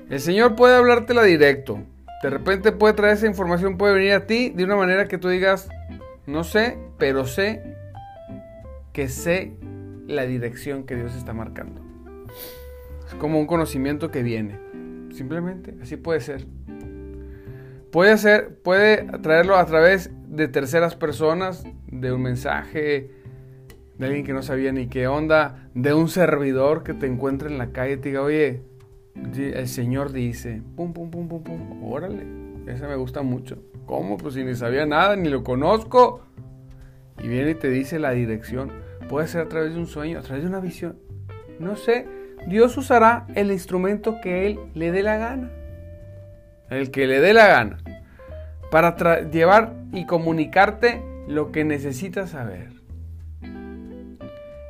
El 0.08 0.20
Señor 0.20 0.54
puede 0.54 0.76
hablártela 0.76 1.24
directo. 1.24 1.82
De 2.22 2.30
repente 2.30 2.70
puede 2.70 2.94
traer 2.94 3.14
esa 3.14 3.26
información, 3.26 3.76
puede 3.76 3.94
venir 3.94 4.12
a 4.12 4.26
ti 4.28 4.50
de 4.50 4.62
una 4.62 4.76
manera 4.76 5.08
que 5.08 5.18
tú 5.18 5.28
digas, 5.28 5.68
no 6.24 6.44
sé, 6.44 6.78
pero 6.98 7.26
sé 7.26 7.64
que 8.92 9.08
sé 9.08 9.54
la 10.06 10.22
dirección 10.22 10.84
que 10.84 10.94
Dios 10.94 11.16
está 11.16 11.32
marcando. 11.32 11.80
Es 13.08 13.14
como 13.16 13.40
un 13.40 13.48
conocimiento 13.48 14.12
que 14.12 14.22
viene. 14.22 14.56
Simplemente, 15.12 15.74
así 15.82 15.96
puede 15.96 16.20
ser. 16.20 16.46
Puede 17.90 18.18
ser, 18.18 18.54
puede 18.54 19.02
traerlo 19.18 19.56
a 19.56 19.66
través 19.66 20.12
de 20.28 20.46
terceras 20.46 20.94
personas, 20.94 21.64
de 21.88 22.12
un 22.12 22.22
mensaje, 22.22 23.10
de 24.02 24.08
alguien 24.08 24.26
que 24.26 24.32
no 24.32 24.42
sabía 24.42 24.72
ni 24.72 24.88
qué 24.88 25.06
onda, 25.06 25.68
de 25.74 25.94
un 25.94 26.08
servidor 26.08 26.82
que 26.82 26.92
te 26.92 27.06
encuentre 27.06 27.48
en 27.48 27.56
la 27.56 27.70
calle 27.70 27.94
y 27.94 27.96
te 27.98 28.08
diga, 28.08 28.22
oye, 28.22 28.62
el 29.14 29.68
Señor 29.68 30.12
dice, 30.12 30.60
pum, 30.74 30.92
pum, 30.92 31.08
pum, 31.08 31.28
pum, 31.28 31.42
pum, 31.44 31.84
órale, 31.84 32.26
ese 32.66 32.86
me 32.88 32.96
gusta 32.96 33.22
mucho. 33.22 33.62
¿Cómo? 33.86 34.16
Pues 34.16 34.34
si 34.34 34.42
ni 34.42 34.56
sabía 34.56 34.86
nada, 34.86 35.14
ni 35.14 35.28
lo 35.28 35.44
conozco. 35.44 36.22
Y 37.22 37.28
viene 37.28 37.50
y 37.50 37.54
te 37.54 37.70
dice 37.70 38.00
la 38.00 38.10
dirección. 38.10 38.72
Puede 39.08 39.28
ser 39.28 39.42
a 39.42 39.48
través 39.48 39.74
de 39.74 39.78
un 39.78 39.86
sueño, 39.86 40.18
a 40.18 40.22
través 40.22 40.42
de 40.42 40.48
una 40.48 40.60
visión. 40.60 40.98
No 41.60 41.76
sé, 41.76 42.08
Dios 42.48 42.76
usará 42.76 43.26
el 43.36 43.52
instrumento 43.52 44.16
que 44.20 44.46
Él 44.46 44.58
le 44.74 44.90
dé 44.90 45.04
la 45.04 45.16
gana. 45.16 45.50
El 46.70 46.90
que 46.90 47.06
le 47.06 47.20
dé 47.20 47.34
la 47.34 47.46
gana. 47.46 47.78
Para 48.70 49.30
llevar 49.30 49.74
y 49.92 50.06
comunicarte 50.06 51.02
lo 51.28 51.52
que 51.52 51.64
necesitas 51.64 52.30
saber. 52.30 52.81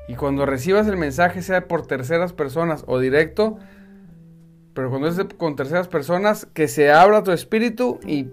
Y 0.09 0.15
cuando 0.15 0.47
recibas 0.47 0.87
el 0.89 0.97
mensaje, 0.97 1.43
sea 1.43 1.69
por 1.69 1.87
terceras 1.87 2.33
personas 2.33 2.85
o 2.87 2.99
directo, 2.99 3.59
pero 4.75 4.91
cuando 4.91 5.09
es 5.09 5.19
con 5.37 5.57
terceras 5.57 5.89
personas, 5.89 6.47
que 6.47 6.69
se 6.69 6.91
abra 6.91 7.23
tu 7.23 7.33
espíritu 7.33 8.01
y, 8.07 8.29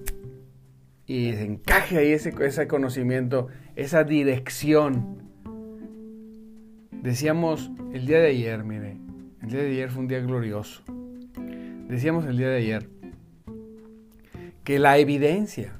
y 1.06 1.34
se 1.34 1.44
encaje 1.44 1.98
ahí 1.98 2.12
ese, 2.12 2.34
ese 2.42 2.68
conocimiento, 2.68 3.48
esa 3.76 4.04
dirección. 4.04 5.24
Decíamos 6.92 7.72
el 7.94 8.06
día 8.06 8.20
de 8.20 8.28
ayer, 8.28 8.64
mire, 8.64 8.98
el 9.42 9.50
día 9.50 9.62
de 9.62 9.70
ayer 9.70 9.90
fue 9.90 10.02
un 10.02 10.08
día 10.08 10.20
glorioso. 10.20 10.84
Decíamos 11.88 12.26
el 12.26 12.38
día 12.38 12.50
de 12.50 12.58
ayer 12.58 12.90
que 14.64 14.78
la 14.78 15.00
evidencia, 15.00 15.80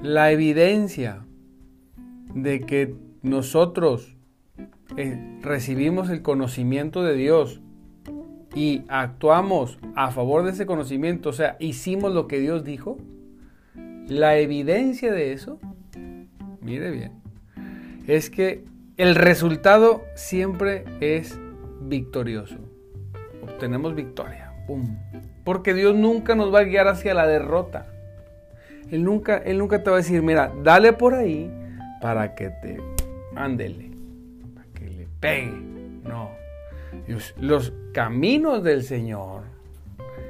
la 0.00 0.30
evidencia 0.30 1.24
de 2.34 2.60
que 2.60 2.94
nosotros 3.22 4.16
eh, 4.96 5.38
recibimos 5.40 6.10
el 6.10 6.22
conocimiento 6.22 7.02
de 7.02 7.14
Dios 7.14 7.60
y 8.54 8.82
actuamos 8.88 9.78
a 9.94 10.10
favor 10.10 10.44
de 10.44 10.50
ese 10.50 10.66
conocimiento, 10.66 11.30
o 11.30 11.32
sea, 11.32 11.56
hicimos 11.58 12.12
lo 12.12 12.26
que 12.26 12.38
Dios 12.38 12.64
dijo, 12.64 12.98
la 14.08 14.36
evidencia 14.36 15.12
de 15.12 15.32
eso, 15.32 15.58
mire 16.60 16.90
bien, 16.90 17.12
es 18.06 18.28
que 18.28 18.64
el 18.96 19.14
resultado 19.14 20.02
siempre 20.14 20.84
es 21.00 21.38
victorioso. 21.80 22.56
Obtenemos 23.42 23.94
victoria. 23.94 24.52
Porque 25.44 25.74
Dios 25.74 25.96
nunca 25.96 26.34
nos 26.34 26.54
va 26.54 26.60
a 26.60 26.64
guiar 26.64 26.88
hacia 26.88 27.14
la 27.14 27.26
derrota. 27.26 27.86
Él 28.90 29.04
nunca, 29.04 29.38
él 29.38 29.58
nunca 29.58 29.82
te 29.82 29.90
va 29.90 29.96
a 29.96 30.00
decir, 30.00 30.22
mira, 30.22 30.52
dale 30.62 30.92
por 30.92 31.14
ahí 31.14 31.50
para 32.00 32.34
que 32.34 32.50
te 32.50 32.91
ándele, 33.36 33.90
para 34.54 34.66
que 34.72 34.88
le 34.88 35.08
pegue. 35.20 35.52
No. 36.04 36.30
los 37.38 37.72
caminos 37.92 38.62
del 38.62 38.82
Señor 38.82 39.44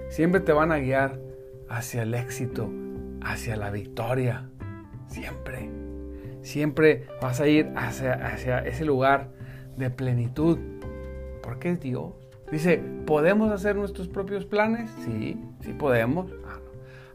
siempre 0.08 0.40
te 0.40 0.52
van 0.52 0.72
a 0.72 0.78
guiar 0.78 1.18
hacia 1.68 2.02
el 2.02 2.14
éxito, 2.14 2.70
hacia 3.22 3.56
la 3.56 3.70
victoria. 3.70 4.48
Siempre. 5.06 5.70
Siempre 6.42 7.06
vas 7.20 7.40
a 7.40 7.46
ir 7.46 7.72
hacia, 7.76 8.14
hacia 8.14 8.58
ese 8.60 8.84
lugar 8.84 9.30
de 9.76 9.90
plenitud. 9.90 10.58
Porque 11.42 11.70
es 11.70 11.80
Dios. 11.80 12.12
Dice, 12.50 12.82
¿podemos 13.06 13.50
hacer 13.50 13.76
nuestros 13.76 14.08
propios 14.08 14.44
planes? 14.44 14.90
Sí, 15.04 15.42
sí 15.60 15.72
podemos. 15.72 16.30
Ah, 16.44 16.60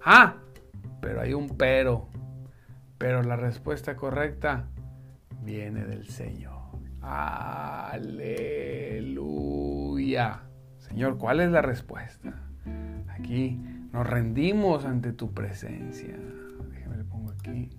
ah, 0.03 0.35
pero 1.01 1.21
hay 1.21 1.33
un 1.33 1.49
pero. 1.49 2.07
Pero 2.97 3.21
la 3.21 3.35
respuesta 3.35 3.95
correcta 3.95 4.65
viene 5.47 5.83
del 5.85 6.07
Señor. 6.09 6.59
Aleluya. 7.01 8.03
Señor, 10.77 11.17
¿cuál 11.17 11.39
es 11.39 11.49
la 11.49 11.61
respuesta? 11.61 12.33
Aquí 13.07 13.57
nos 13.93 14.05
rendimos 14.05 14.83
ante 14.83 15.13
tu 15.13 15.33
presencia. 15.33 16.17
Déjame 16.69 16.97
le 16.97 17.05
pongo 17.05 17.31
aquí. 17.31 17.69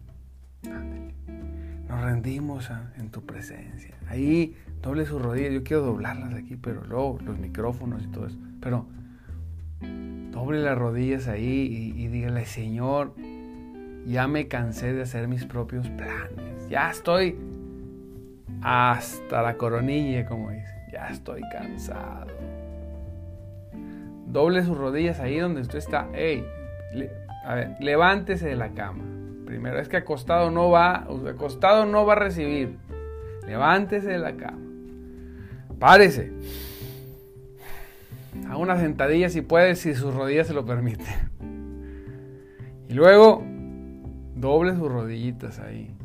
Nos 1.89 2.01
rendimos 2.01 2.71
en 2.97 3.11
tu 3.11 3.27
presencia. 3.27 3.95
Ahí 4.09 4.57
doble 4.81 5.05
sus 5.05 5.21
rodillas. 5.21 5.53
Yo 5.53 5.63
quiero 5.63 5.83
doblarlas 5.83 6.33
aquí, 6.33 6.57
pero 6.57 6.83
luego 6.85 7.19
los 7.23 7.39
micrófonos 7.39 8.03
y 8.03 8.07
todo 8.07 8.29
eso. 8.29 8.39
Pero 8.63 8.87
doble 10.31 10.63
las 10.63 10.79
rodillas 10.79 11.29
ahí 11.29 11.93
y 11.95 12.07
dígale, 12.09 12.47
Señor, 12.47 13.15
ya 14.07 14.27
me 14.27 14.49
cansé 14.49 14.95
de 14.95 15.03
hacer 15.03 15.29
mis 15.29 15.45
propios 15.45 15.87
planes. 15.91 16.67
Ya 16.71 16.91
estoy 16.91 17.37
hasta 18.63 19.43
la 19.43 19.55
coronilla, 19.55 20.27
como 20.27 20.51
dice. 20.51 20.75
Ya 20.93 21.09
estoy 21.09 21.43
cansado. 21.53 22.33
Doble 24.27 24.63
sus 24.65 24.77
rodillas 24.77 25.21
ahí 25.21 25.39
donde 25.39 25.61
usted 25.61 25.79
está. 25.79 26.09
Hey, 26.13 26.45
a 27.45 27.55
ver, 27.55 27.77
levántese 27.81 28.49
de 28.49 28.57
la 28.57 28.71
cama. 28.71 29.05
Primero, 29.47 29.81
es 29.81 29.89
que 29.89 29.97
acostado 29.97 30.51
no 30.51 30.71
va, 30.71 31.07
acostado 31.29 31.87
no 31.87 32.05
va 32.05 32.15
a 32.15 32.17
recibir. 32.17 32.77
Levántese 33.47 34.09
de 34.09 34.19
la 34.19 34.37
cama. 34.37 34.59
Párese. 35.79 36.33
Haga 38.47 38.57
una 38.57 38.79
sentadilla 38.79 39.31
si 39.31 39.41
puede, 39.41 39.75
si 39.77 39.95
sus 39.95 40.15
rodillas 40.15 40.47
se 40.47 40.55
lo 40.55 40.65
permiten. 40.67 41.07
Y 42.89 42.95
luego, 42.95 43.43
doble 44.35 44.75
sus 44.75 44.91
rodillitas 44.91 45.59
ahí. 45.59 45.98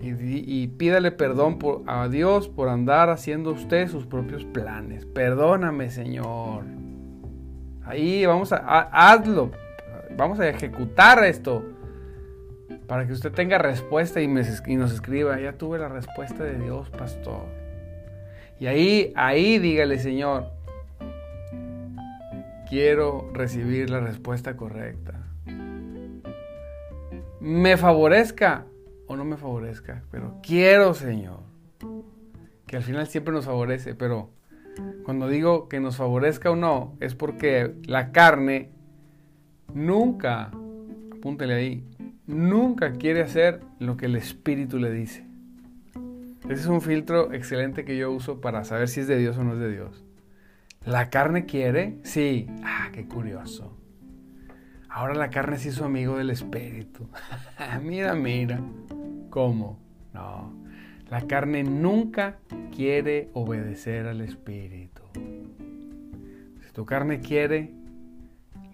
Y, 0.00 0.68
pídale 0.68 1.10
perdón 1.10 1.58
a 1.86 2.08
Dios 2.08 2.48
por 2.48 2.68
andar 2.68 3.10
haciendo 3.10 3.50
usted 3.50 3.88
sus 3.88 4.06
propios 4.06 4.44
planes. 4.44 5.04
Perdóname, 5.06 5.90
Señor. 5.90 6.62
Ahí 7.84 8.24
vamos 8.24 8.52
a, 8.52 8.58
hazlo. 8.58 9.50
Vamos 10.16 10.38
a 10.38 10.48
ejecutar 10.48 11.24
esto. 11.24 11.64
Para 12.86 13.06
que 13.06 13.12
usted 13.12 13.32
tenga 13.32 13.58
respuesta 13.58 14.20
y, 14.20 14.24
y 14.24 14.76
nos 14.76 14.92
escriba. 14.92 15.40
Ya 15.40 15.54
tuve 15.54 15.78
la 15.78 15.88
respuesta 15.88 16.44
de 16.44 16.58
Dios, 16.58 16.88
pastor. 16.90 17.46
Y 18.60 18.66
ahí, 18.66 19.12
ahí 19.16 19.58
dígale, 19.58 19.98
Señor, 19.98 20.46
quiero 22.68 23.30
recibir 23.32 23.90
la 23.90 24.00
respuesta 24.00 24.56
correcta. 24.56 25.14
Me 27.40 27.76
favorezca 27.76 28.66
o 29.08 29.16
no 29.16 29.24
me 29.24 29.36
favorezca, 29.36 30.02
pero 30.10 30.38
quiero, 30.42 30.94
Señor, 30.94 31.40
que 32.66 32.76
al 32.76 32.82
final 32.82 33.06
siempre 33.08 33.34
nos 33.34 33.46
favorece, 33.46 33.94
pero 33.94 34.30
cuando 35.04 35.28
digo 35.28 35.68
que 35.68 35.80
nos 35.80 35.96
favorezca 35.96 36.50
o 36.50 36.56
no, 36.56 36.96
es 37.00 37.14
porque 37.14 37.74
la 37.86 38.12
carne 38.12 38.70
nunca, 39.74 40.50
apúntele 41.16 41.54
ahí, 41.54 41.84
nunca 42.26 42.92
quiere 42.92 43.22
hacer 43.22 43.60
lo 43.78 43.96
que 43.96 44.06
el 44.06 44.16
Espíritu 44.16 44.78
le 44.78 44.92
dice. 44.92 45.26
Ese 46.44 46.62
es 46.62 46.66
un 46.66 46.80
filtro 46.80 47.32
excelente 47.32 47.84
que 47.84 47.96
yo 47.96 48.12
uso 48.12 48.40
para 48.40 48.64
saber 48.64 48.88
si 48.88 49.00
es 49.00 49.08
de 49.08 49.18
Dios 49.18 49.36
o 49.38 49.44
no 49.44 49.54
es 49.54 49.60
de 49.60 49.72
Dios. 49.72 50.04
¿La 50.84 51.10
carne 51.10 51.44
quiere? 51.44 51.98
Sí. 52.04 52.46
Ah, 52.62 52.90
qué 52.92 53.06
curioso. 53.06 53.76
Ahora 54.88 55.14
la 55.14 55.28
carne 55.28 55.58
se 55.58 55.68
hizo 55.68 55.84
amigo 55.84 56.16
del 56.16 56.30
espíritu. 56.30 57.08
mira, 57.82 58.14
mira. 58.14 58.60
¿Cómo? 59.30 59.78
No. 60.12 60.52
La 61.10 61.22
carne 61.22 61.64
nunca 61.64 62.36
quiere 62.74 63.30
obedecer 63.32 64.06
al 64.06 64.20
espíritu. 64.20 65.02
Si 65.14 66.72
tu 66.72 66.84
carne 66.84 67.20
quiere, 67.20 67.72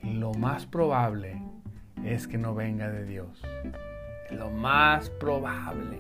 lo 0.03 0.35
más 0.35 0.67
probable 0.67 1.41
es 2.05 2.27
que 2.27 2.39
no 2.39 2.55
venga 2.55 2.91
de 2.91 3.05
Dios. 3.05 3.43
Lo 4.31 4.51
más 4.51 5.11
probable. 5.11 5.99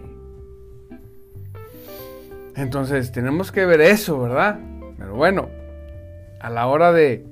Entonces 2.56 3.12
tenemos 3.12 3.52
que 3.52 3.64
ver 3.64 3.80
eso, 3.80 4.20
¿verdad? 4.20 4.58
Pero 4.98 5.14
bueno, 5.14 5.48
a 6.40 6.50
la 6.50 6.66
hora 6.66 6.92
de, 6.92 7.24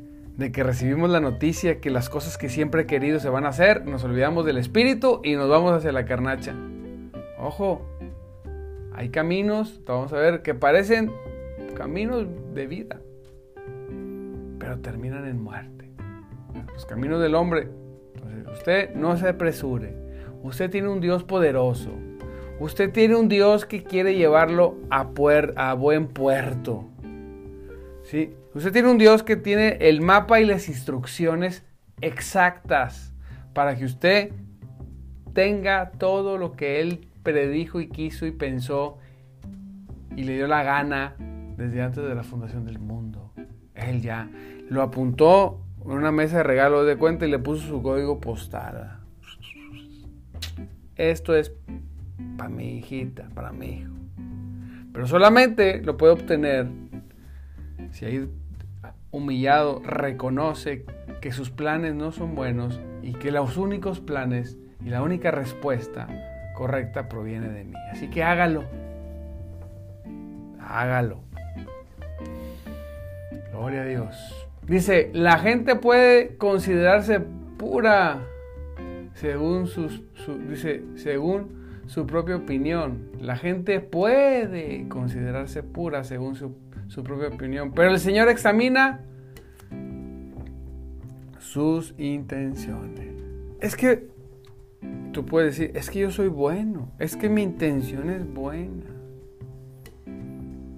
que 0.52 0.62
recibimos 0.62 1.10
la 1.10 1.20
noticia 1.20 1.80
que 1.80 1.90
las 1.90 2.08
cosas 2.08 2.38
que 2.38 2.48
siempre 2.48 2.82
he 2.82 2.86
querido 2.86 3.20
se 3.20 3.28
van 3.28 3.46
a 3.46 3.50
hacer, 3.50 3.84
nos 3.84 4.02
olvidamos 4.04 4.44
del 4.44 4.58
espíritu 4.58 5.20
y 5.22 5.34
nos 5.34 5.48
vamos 5.48 5.72
hacia 5.72 5.92
la 5.92 6.04
carnacha. 6.04 6.54
Ojo, 7.42 7.82
hay 8.94 9.08
caminos, 9.08 9.80
vamos 9.84 10.12
a 10.12 10.16
ver, 10.16 10.42
que 10.42 10.54
parecen 10.54 11.10
caminos 11.74 12.24
de 12.54 12.68
vida, 12.68 13.00
pero 14.60 14.78
terminan 14.78 15.26
en 15.26 15.42
muerte. 15.42 15.90
Los 16.72 16.86
caminos 16.86 17.20
del 17.20 17.34
hombre. 17.34 17.68
Entonces, 18.14 18.46
usted 18.52 18.94
no 18.94 19.16
se 19.16 19.28
apresure. 19.28 19.92
Usted 20.44 20.70
tiene 20.70 20.88
un 20.88 21.00
Dios 21.00 21.24
poderoso. 21.24 21.90
Usted 22.60 22.92
tiene 22.92 23.16
un 23.16 23.28
Dios 23.28 23.66
que 23.66 23.82
quiere 23.82 24.14
llevarlo 24.14 24.76
a, 24.88 25.10
a 25.56 25.74
buen 25.74 26.06
puerto. 26.06 26.84
¿Sí? 28.04 28.36
Usted 28.54 28.70
tiene 28.70 28.88
un 28.88 28.98
Dios 28.98 29.24
que 29.24 29.34
tiene 29.34 29.78
el 29.80 30.00
mapa 30.00 30.40
y 30.40 30.44
las 30.44 30.68
instrucciones 30.68 31.64
exactas 32.00 33.12
para 33.52 33.74
que 33.74 33.84
usted 33.84 34.30
tenga 35.32 35.90
todo 35.90 36.38
lo 36.38 36.52
que 36.52 36.80
Él 36.80 37.08
predijo 37.22 37.80
y 37.80 37.88
quiso 37.88 38.26
y 38.26 38.32
pensó 38.32 38.98
y 40.16 40.24
le 40.24 40.34
dio 40.34 40.46
la 40.46 40.62
gana 40.62 41.16
desde 41.56 41.82
antes 41.82 42.02
de 42.04 42.14
la 42.14 42.22
fundación 42.22 42.64
del 42.64 42.78
mundo. 42.78 43.32
Él 43.74 44.02
ya 44.02 44.28
lo 44.68 44.82
apuntó 44.82 45.62
en 45.84 45.92
una 45.92 46.12
mesa 46.12 46.38
de 46.38 46.42
regalo 46.42 46.84
de 46.84 46.96
cuenta 46.96 47.26
y 47.26 47.30
le 47.30 47.38
puso 47.38 47.66
su 47.66 47.82
código 47.82 48.20
postal. 48.20 49.00
Esto 50.96 51.34
es 51.34 51.52
para 52.36 52.50
mi 52.50 52.78
hijita, 52.78 53.28
para 53.34 53.52
mi 53.52 53.66
hijo. 53.66 53.92
Pero 54.92 55.06
solamente 55.06 55.82
lo 55.82 55.96
puede 55.96 56.12
obtener 56.12 56.68
si 57.90 58.04
ahí 58.04 58.28
humillado 59.10 59.80
reconoce 59.84 60.84
que 61.20 61.32
sus 61.32 61.50
planes 61.50 61.94
no 61.94 62.12
son 62.12 62.34
buenos 62.34 62.80
y 63.02 63.12
que 63.14 63.30
los 63.30 63.56
únicos 63.56 64.00
planes 64.00 64.58
y 64.84 64.90
la 64.90 65.02
única 65.02 65.30
respuesta 65.30 66.08
correcta 66.54 67.08
proviene 67.08 67.48
de 67.48 67.64
mí. 67.64 67.74
Así 67.90 68.08
que 68.08 68.22
hágalo. 68.22 68.64
Hágalo. 70.60 71.20
Gloria 73.52 73.82
a 73.82 73.84
Dios. 73.84 74.48
Dice, 74.66 75.10
la 75.12 75.38
gente 75.38 75.76
puede 75.76 76.36
considerarse 76.36 77.20
pura 77.58 78.20
según 79.14 79.66
sus, 79.66 80.02
dice, 80.48 80.82
según 80.96 81.82
su 81.86 82.06
propia 82.06 82.36
opinión. 82.36 83.10
La 83.20 83.36
gente 83.36 83.80
puede 83.80 84.88
considerarse 84.88 85.62
pura 85.62 86.04
según 86.04 86.36
su, 86.36 86.56
su 86.88 87.02
propia 87.02 87.28
opinión, 87.28 87.72
pero 87.72 87.90
el 87.90 87.98
Señor 87.98 88.28
examina 88.28 89.00
sus 91.38 91.94
intenciones. 91.98 93.12
Es 93.60 93.76
que 93.76 94.11
tú 95.12 95.24
puedes 95.26 95.56
decir, 95.56 95.76
es 95.76 95.90
que 95.90 96.00
yo 96.00 96.10
soy 96.10 96.28
bueno, 96.28 96.90
es 96.98 97.16
que 97.16 97.28
mi 97.28 97.42
intención 97.42 98.10
es 98.10 98.26
buena. 98.26 98.86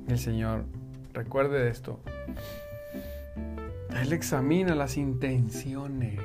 El 0.09 0.19
Señor, 0.19 0.65
recuerde 1.13 1.69
esto, 1.69 2.01
Él 4.01 4.13
examina 4.13 4.75
las 4.75 4.97
intenciones. 4.97 6.19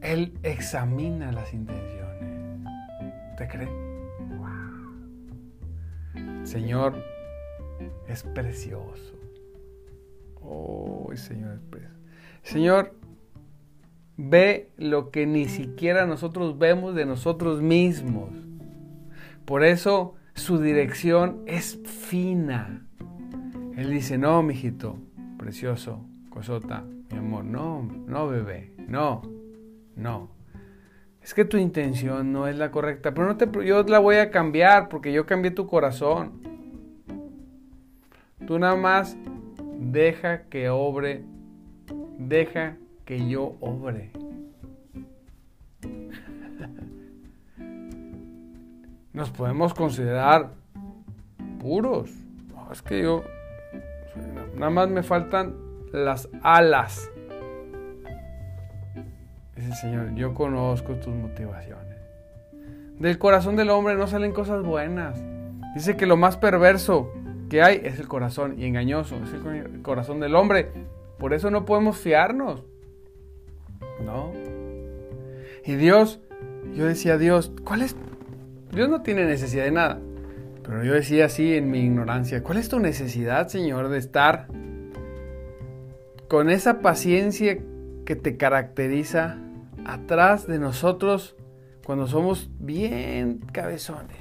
Él 0.00 0.38
examina 0.42 1.32
las 1.32 1.52
intenciones. 1.52 2.66
¿Te 3.36 3.46
cree? 3.46 3.88
Señor 6.48 6.94
es 8.08 8.22
precioso. 8.22 9.14
Oh, 10.40 11.12
Señor 11.14 11.52
es 11.56 11.60
precioso. 11.60 11.97
Señor 12.48 12.94
ve 14.16 14.70
lo 14.78 15.10
que 15.10 15.26
ni 15.26 15.48
siquiera 15.48 16.06
nosotros 16.06 16.56
vemos 16.56 16.94
de 16.94 17.04
nosotros 17.04 17.60
mismos. 17.60 18.30
Por 19.44 19.64
eso 19.64 20.14
su 20.32 20.58
dirección 20.58 21.42
es 21.44 21.78
fina. 21.84 22.86
Él 23.76 23.90
dice, 23.90 24.16
no, 24.16 24.42
mijito, 24.42 24.96
precioso, 25.36 26.06
cosota, 26.30 26.84
mi 27.10 27.18
amor, 27.18 27.44
no, 27.44 27.82
no, 27.82 28.28
bebé, 28.28 28.72
no. 28.88 29.20
No. 29.94 30.30
Es 31.22 31.34
que 31.34 31.44
tu 31.44 31.58
intención 31.58 32.32
no 32.32 32.48
es 32.48 32.56
la 32.56 32.70
correcta. 32.70 33.12
Pero 33.12 33.26
no 33.26 33.36
te, 33.36 33.46
yo 33.66 33.82
la 33.82 33.98
voy 33.98 34.16
a 34.16 34.30
cambiar 34.30 34.88
porque 34.88 35.12
yo 35.12 35.26
cambié 35.26 35.50
tu 35.50 35.66
corazón. 35.66 36.40
Tú 38.46 38.58
nada 38.58 38.76
más 38.76 39.18
deja 39.78 40.44
que 40.44 40.70
obre. 40.70 41.26
Deja 42.18 42.76
que 43.04 43.28
yo 43.28 43.56
obre. 43.60 44.10
nos 49.18 49.30
podemos 49.30 49.74
considerar 49.74 50.50
puros. 51.58 52.08
es 52.70 52.82
que 52.82 53.02
yo, 53.02 53.24
nada 54.54 54.70
más 54.70 54.88
me 54.88 55.02
faltan 55.02 55.54
las 55.92 56.28
alas. 56.42 57.10
Dice 59.56 59.72
Señor, 59.74 60.14
yo 60.14 60.34
conozco 60.34 60.94
tus 60.94 61.12
motivaciones. 61.12 61.96
Del 63.00 63.18
corazón 63.18 63.56
del 63.56 63.70
hombre 63.70 63.96
no 63.96 64.06
salen 64.06 64.32
cosas 64.32 64.62
buenas. 64.62 65.20
Dice 65.74 65.96
que 65.96 66.06
lo 66.06 66.16
más 66.16 66.36
perverso 66.36 67.12
que 67.50 67.62
hay 67.62 67.80
es 67.82 67.98
el 67.98 68.06
corazón 68.06 68.54
y 68.58 68.66
engañoso, 68.66 69.16
es 69.16 69.32
el 69.32 69.82
corazón 69.82 70.20
del 70.20 70.36
hombre. 70.36 70.70
Por 71.18 71.34
eso 71.34 71.50
no 71.50 71.64
podemos 71.64 71.98
fiarnos. 71.98 72.64
No. 74.04 74.32
Y 75.64 75.74
Dios, 75.74 76.20
yo 76.74 76.86
decía, 76.86 77.18
Dios, 77.18 77.52
¿cuál 77.64 77.82
es? 77.82 77.96
Dios 78.72 78.88
no 78.88 79.02
tiene 79.02 79.26
necesidad 79.26 79.64
de 79.64 79.72
nada. 79.72 80.00
Pero 80.62 80.84
yo 80.84 80.92
decía 80.92 81.26
así 81.26 81.54
en 81.54 81.70
mi 81.70 81.80
ignorancia, 81.80 82.42
¿cuál 82.42 82.58
es 82.58 82.68
tu 82.68 82.78
necesidad, 82.78 83.48
Señor, 83.48 83.88
de 83.88 83.98
estar 83.98 84.48
con 86.28 86.50
esa 86.50 86.80
paciencia 86.80 87.58
que 88.04 88.16
te 88.16 88.36
caracteriza 88.36 89.38
atrás 89.86 90.46
de 90.46 90.58
nosotros 90.58 91.36
cuando 91.84 92.06
somos 92.06 92.50
bien 92.58 93.38
cabezones? 93.52 94.16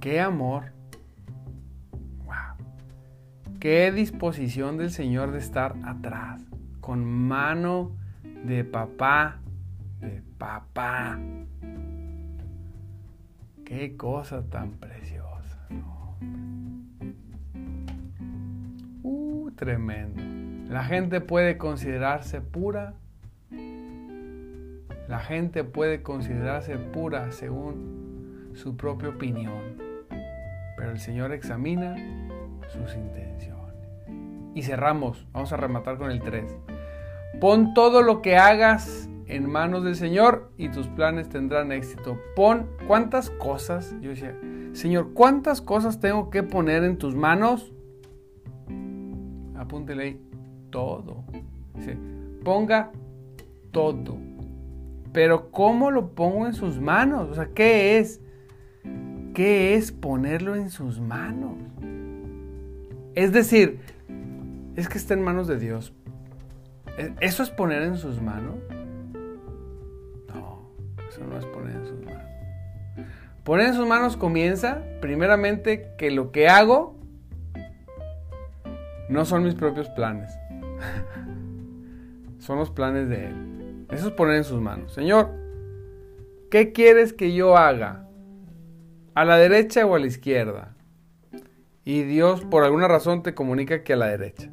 Qué 0.00 0.20
amor. 0.20 0.75
Qué 3.60 3.90
disposición 3.90 4.76
del 4.76 4.90
Señor 4.90 5.32
de 5.32 5.38
estar 5.38 5.76
atrás, 5.84 6.42
con 6.80 7.04
mano 7.04 7.96
de 8.44 8.64
papá, 8.64 9.40
de 10.00 10.22
papá. 10.36 11.18
Qué 13.64 13.96
cosa 13.96 14.42
tan 14.42 14.72
preciosa. 14.72 15.66
Uh, 19.02 19.50
tremendo. 19.52 20.22
La 20.70 20.84
gente 20.84 21.22
puede 21.22 21.56
considerarse 21.56 22.42
pura. 22.42 22.94
La 25.08 25.20
gente 25.20 25.64
puede 25.64 26.02
considerarse 26.02 26.76
pura 26.76 27.32
según 27.32 28.50
su 28.54 28.76
propia 28.76 29.08
opinión. 29.08 29.76
Pero 30.76 30.90
el 30.90 30.98
Señor 30.98 31.32
examina 31.32 31.96
sus 32.68 32.94
intenciones. 32.94 33.74
Y 34.54 34.62
cerramos. 34.62 35.26
Vamos 35.32 35.52
a 35.52 35.56
rematar 35.56 35.98
con 35.98 36.10
el 36.10 36.20
3. 36.20 36.56
Pon 37.40 37.74
todo 37.74 38.02
lo 38.02 38.22
que 38.22 38.36
hagas 38.36 39.08
en 39.26 39.50
manos 39.50 39.84
del 39.84 39.96
Señor 39.96 40.50
y 40.56 40.68
tus 40.68 40.86
planes 40.88 41.28
tendrán 41.28 41.72
éxito. 41.72 42.18
Pon 42.34 42.66
cuántas 42.86 43.30
cosas, 43.30 43.94
yo 44.00 44.10
decía, 44.10 44.34
Señor, 44.72 45.12
¿cuántas 45.14 45.60
cosas 45.60 46.00
tengo 46.00 46.30
que 46.30 46.42
poner 46.42 46.84
en 46.84 46.96
tus 46.98 47.14
manos? 47.14 47.72
Apúntele 49.56 50.02
ahí, 50.02 50.20
todo. 50.70 51.24
Dice, 51.74 51.98
ponga 52.44 52.92
todo. 53.72 54.16
Pero 55.12 55.50
¿cómo 55.50 55.90
lo 55.90 56.14
pongo 56.14 56.46
en 56.46 56.54
sus 56.54 56.80
manos? 56.80 57.30
O 57.30 57.34
sea, 57.34 57.48
¿qué 57.54 57.98
es? 57.98 58.20
¿Qué 59.34 59.74
es 59.74 59.92
ponerlo 59.92 60.54
en 60.56 60.70
sus 60.70 61.00
manos? 61.00 61.56
Es 63.16 63.32
decir, 63.32 63.80
es 64.76 64.88
que 64.88 64.98
está 64.98 65.14
en 65.14 65.22
manos 65.22 65.48
de 65.48 65.58
Dios. 65.58 65.92
¿E-, 66.98 67.14
¿Eso 67.20 67.42
es 67.42 67.50
poner 67.50 67.82
en 67.82 67.96
sus 67.96 68.20
manos? 68.20 68.56
Eso 71.08 71.24
no 71.24 71.38
es 71.38 71.46
poner 71.46 71.76
en 71.76 71.86
sus 71.86 72.04
manos. 72.04 72.22
Poner 73.42 73.68
en 73.68 73.74
sus 73.74 73.86
manos 73.86 74.16
comienza, 74.18 74.82
primeramente, 75.00 75.94
que 75.96 76.10
lo 76.10 76.30
que 76.30 76.48
hago 76.48 77.00
no 79.08 79.24
son 79.24 79.44
mis 79.44 79.54
propios 79.54 79.88
planes. 79.90 80.30
son 82.38 82.58
los 82.58 82.70
planes 82.70 83.08
de 83.08 83.28
Él. 83.28 83.86
Eso 83.90 84.08
es 84.08 84.12
poner 84.12 84.36
en 84.36 84.44
sus 84.44 84.60
manos. 84.60 84.92
Señor, 84.92 85.30
¿qué 86.50 86.72
quieres 86.72 87.14
que 87.14 87.32
yo 87.32 87.56
haga? 87.56 88.06
¿A 89.14 89.24
la 89.24 89.38
derecha 89.38 89.86
o 89.86 89.94
a 89.94 89.98
la 89.98 90.06
izquierda? 90.06 90.75
Y 91.86 92.02
Dios 92.02 92.44
por 92.44 92.64
alguna 92.64 92.86
razón 92.86 93.22
te 93.22 93.32
comunica 93.32 93.82
que 93.82 93.94
a 93.94 93.96
la 93.96 94.08
derecha. 94.08 94.50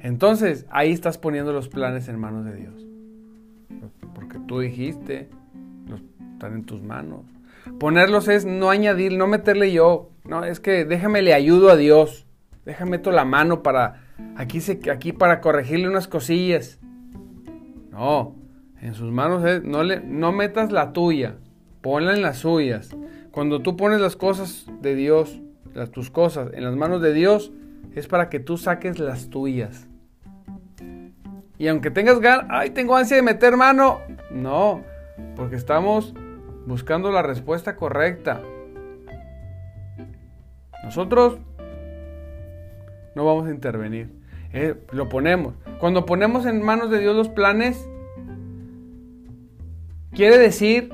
Entonces 0.00 0.66
ahí 0.70 0.90
estás 0.90 1.18
poniendo 1.18 1.52
los 1.52 1.68
planes 1.68 2.08
en 2.08 2.18
manos 2.18 2.44
de 2.44 2.56
Dios 2.56 2.82
porque 4.14 4.38
tú 4.46 4.60
dijiste, 4.60 5.28
están 6.34 6.54
en 6.54 6.64
tus 6.64 6.82
manos. 6.82 7.22
Ponerlos 7.78 8.28
es 8.28 8.44
no 8.44 8.70
añadir, 8.70 9.16
no 9.16 9.26
meterle 9.26 9.72
yo. 9.72 10.10
No, 10.24 10.44
es 10.44 10.60
que 10.60 10.84
déjame 10.84 11.22
le 11.22 11.34
ayudo 11.34 11.70
a 11.70 11.76
Dios. 11.76 12.26
Déjame 12.64 12.92
meto 12.92 13.10
la 13.10 13.24
mano 13.24 13.62
para 13.62 14.04
aquí 14.36 14.60
se, 14.60 14.80
aquí 14.90 15.12
para 15.12 15.40
corregirle 15.40 15.88
unas 15.88 16.06
cosillas. 16.06 16.78
No, 17.90 18.36
en 18.80 18.94
sus 18.94 19.10
manos 19.10 19.44
es 19.44 19.64
no 19.64 19.82
le 19.82 20.00
no 20.00 20.32
metas 20.32 20.70
la 20.70 20.92
tuya, 20.92 21.36
ponla 21.80 22.14
en 22.14 22.22
las 22.22 22.38
suyas. 22.38 22.96
Cuando 23.32 23.62
tú 23.62 23.76
pones 23.76 24.00
las 24.00 24.14
cosas 24.14 24.66
de 24.80 24.94
Dios, 24.94 25.40
las 25.74 25.90
tus 25.90 26.10
cosas 26.10 26.50
en 26.54 26.64
las 26.64 26.76
manos 26.76 27.02
de 27.02 27.12
Dios, 27.12 27.52
es 27.94 28.06
para 28.06 28.28
que 28.28 28.40
tú 28.40 28.56
saques 28.56 28.98
las 28.98 29.30
tuyas. 29.30 29.88
Y 31.58 31.68
aunque 31.68 31.90
tengas 31.90 32.20
ganas, 32.20 32.46
ay, 32.50 32.70
tengo 32.70 32.96
ansia 32.96 33.16
de 33.16 33.22
meter 33.22 33.56
mano. 33.56 34.00
No, 34.30 34.82
porque 35.36 35.56
estamos 35.56 36.14
buscando 36.66 37.12
la 37.12 37.22
respuesta 37.22 37.76
correcta. 37.76 38.42
Nosotros 40.82 41.38
no 43.14 43.24
vamos 43.24 43.46
a 43.46 43.50
intervenir. 43.50 44.10
Eh, 44.52 44.74
lo 44.90 45.08
ponemos. 45.08 45.54
Cuando 45.78 46.04
ponemos 46.04 46.46
en 46.46 46.62
manos 46.62 46.90
de 46.90 46.98
Dios 46.98 47.16
los 47.16 47.28
planes, 47.28 47.88
quiere 50.12 50.38
decir 50.38 50.92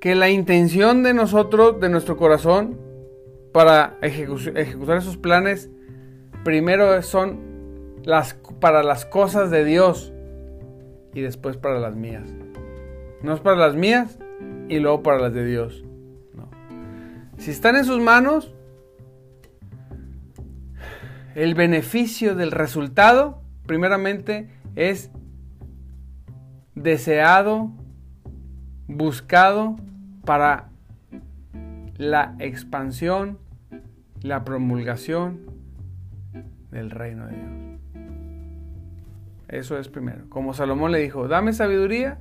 que 0.00 0.14
la 0.14 0.30
intención 0.30 1.02
de 1.02 1.12
nosotros, 1.14 1.78
de 1.78 1.90
nuestro 1.90 2.16
corazón, 2.16 2.80
para 3.52 3.98
ejecutar 4.00 4.96
esos 4.96 5.16
planes, 5.16 5.70
primero 6.44 7.00
son 7.02 7.40
las, 8.04 8.34
para 8.60 8.82
las 8.82 9.04
cosas 9.04 9.50
de 9.50 9.64
Dios 9.64 10.12
y 11.12 11.20
después 11.20 11.56
para 11.56 11.78
las 11.78 11.96
mías. 11.96 12.28
No 13.22 13.34
es 13.34 13.40
para 13.40 13.56
las 13.56 13.74
mías 13.74 14.18
y 14.68 14.78
luego 14.78 15.02
para 15.02 15.18
las 15.18 15.34
de 15.34 15.44
Dios. 15.44 15.84
Si 17.36 17.50
están 17.50 17.76
en 17.76 17.84
sus 17.84 18.00
manos, 18.00 18.54
el 21.34 21.54
beneficio 21.54 22.34
del 22.34 22.50
resultado, 22.50 23.42
primeramente, 23.66 24.48
es 24.76 25.10
deseado, 26.74 27.70
buscado 28.90 29.76
para 30.24 30.68
la 31.96 32.34
expansión, 32.38 33.38
la 34.22 34.44
promulgación 34.44 35.40
del 36.70 36.90
reino 36.90 37.26
de 37.26 37.36
Dios. 37.36 37.70
Eso 39.48 39.78
es 39.78 39.88
primero. 39.88 40.24
Como 40.28 40.54
Salomón 40.54 40.92
le 40.92 40.98
dijo, 40.98 41.26
dame 41.26 41.52
sabiduría 41.52 42.18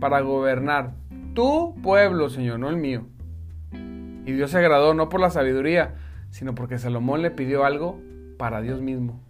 para 0.00 0.20
gobernar 0.20 0.92
tu 1.34 1.74
pueblo, 1.82 2.28
Señor, 2.30 2.58
no 2.58 2.68
el 2.68 2.76
mío. 2.76 3.06
Y 3.72 4.32
Dios 4.32 4.50
se 4.50 4.58
agradó 4.58 4.94
no 4.94 5.08
por 5.08 5.20
la 5.20 5.30
sabiduría, 5.30 5.94
sino 6.30 6.54
porque 6.54 6.78
Salomón 6.78 7.22
le 7.22 7.30
pidió 7.30 7.64
algo 7.64 8.00
para 8.38 8.60
Dios 8.60 8.80
mismo. 8.80 9.20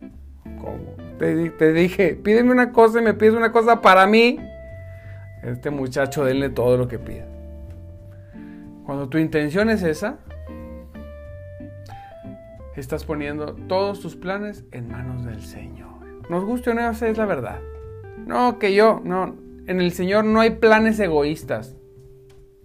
¿Cómo? 0.58 0.94
Te, 1.18 1.72
dije, 1.72 2.14
pídeme 2.14 2.50
una 2.50 2.72
cosa 2.72 3.00
y 3.00 3.04
me 3.04 3.14
pides 3.14 3.34
una 3.34 3.52
cosa 3.52 3.80
para 3.80 4.06
mí. 4.06 4.38
Este 5.44 5.70
muchacho, 5.70 6.24
denle 6.24 6.48
todo 6.48 6.76
lo 6.76 6.88
que 6.88 6.98
pida. 6.98 7.26
Cuando 8.86 9.08
tu 9.08 9.18
intención 9.18 9.68
es 9.68 9.82
esa, 9.82 10.18
estás 12.76 13.04
poniendo 13.04 13.54
todos 13.54 14.00
tus 14.00 14.16
planes 14.16 14.64
en 14.72 14.88
manos 14.88 15.24
del 15.24 15.42
Señor. 15.42 15.90
Nos 16.30 16.44
guste 16.44 16.70
o 16.70 16.74
no, 16.74 16.90
esa 16.90 17.08
es 17.08 17.18
la 17.18 17.26
verdad. 17.26 17.60
No, 18.26 18.58
que 18.58 18.74
yo, 18.74 19.00
no, 19.04 19.36
en 19.66 19.80
el 19.80 19.92
Señor 19.92 20.24
no 20.24 20.40
hay 20.40 20.50
planes 20.50 20.98
egoístas 20.98 21.76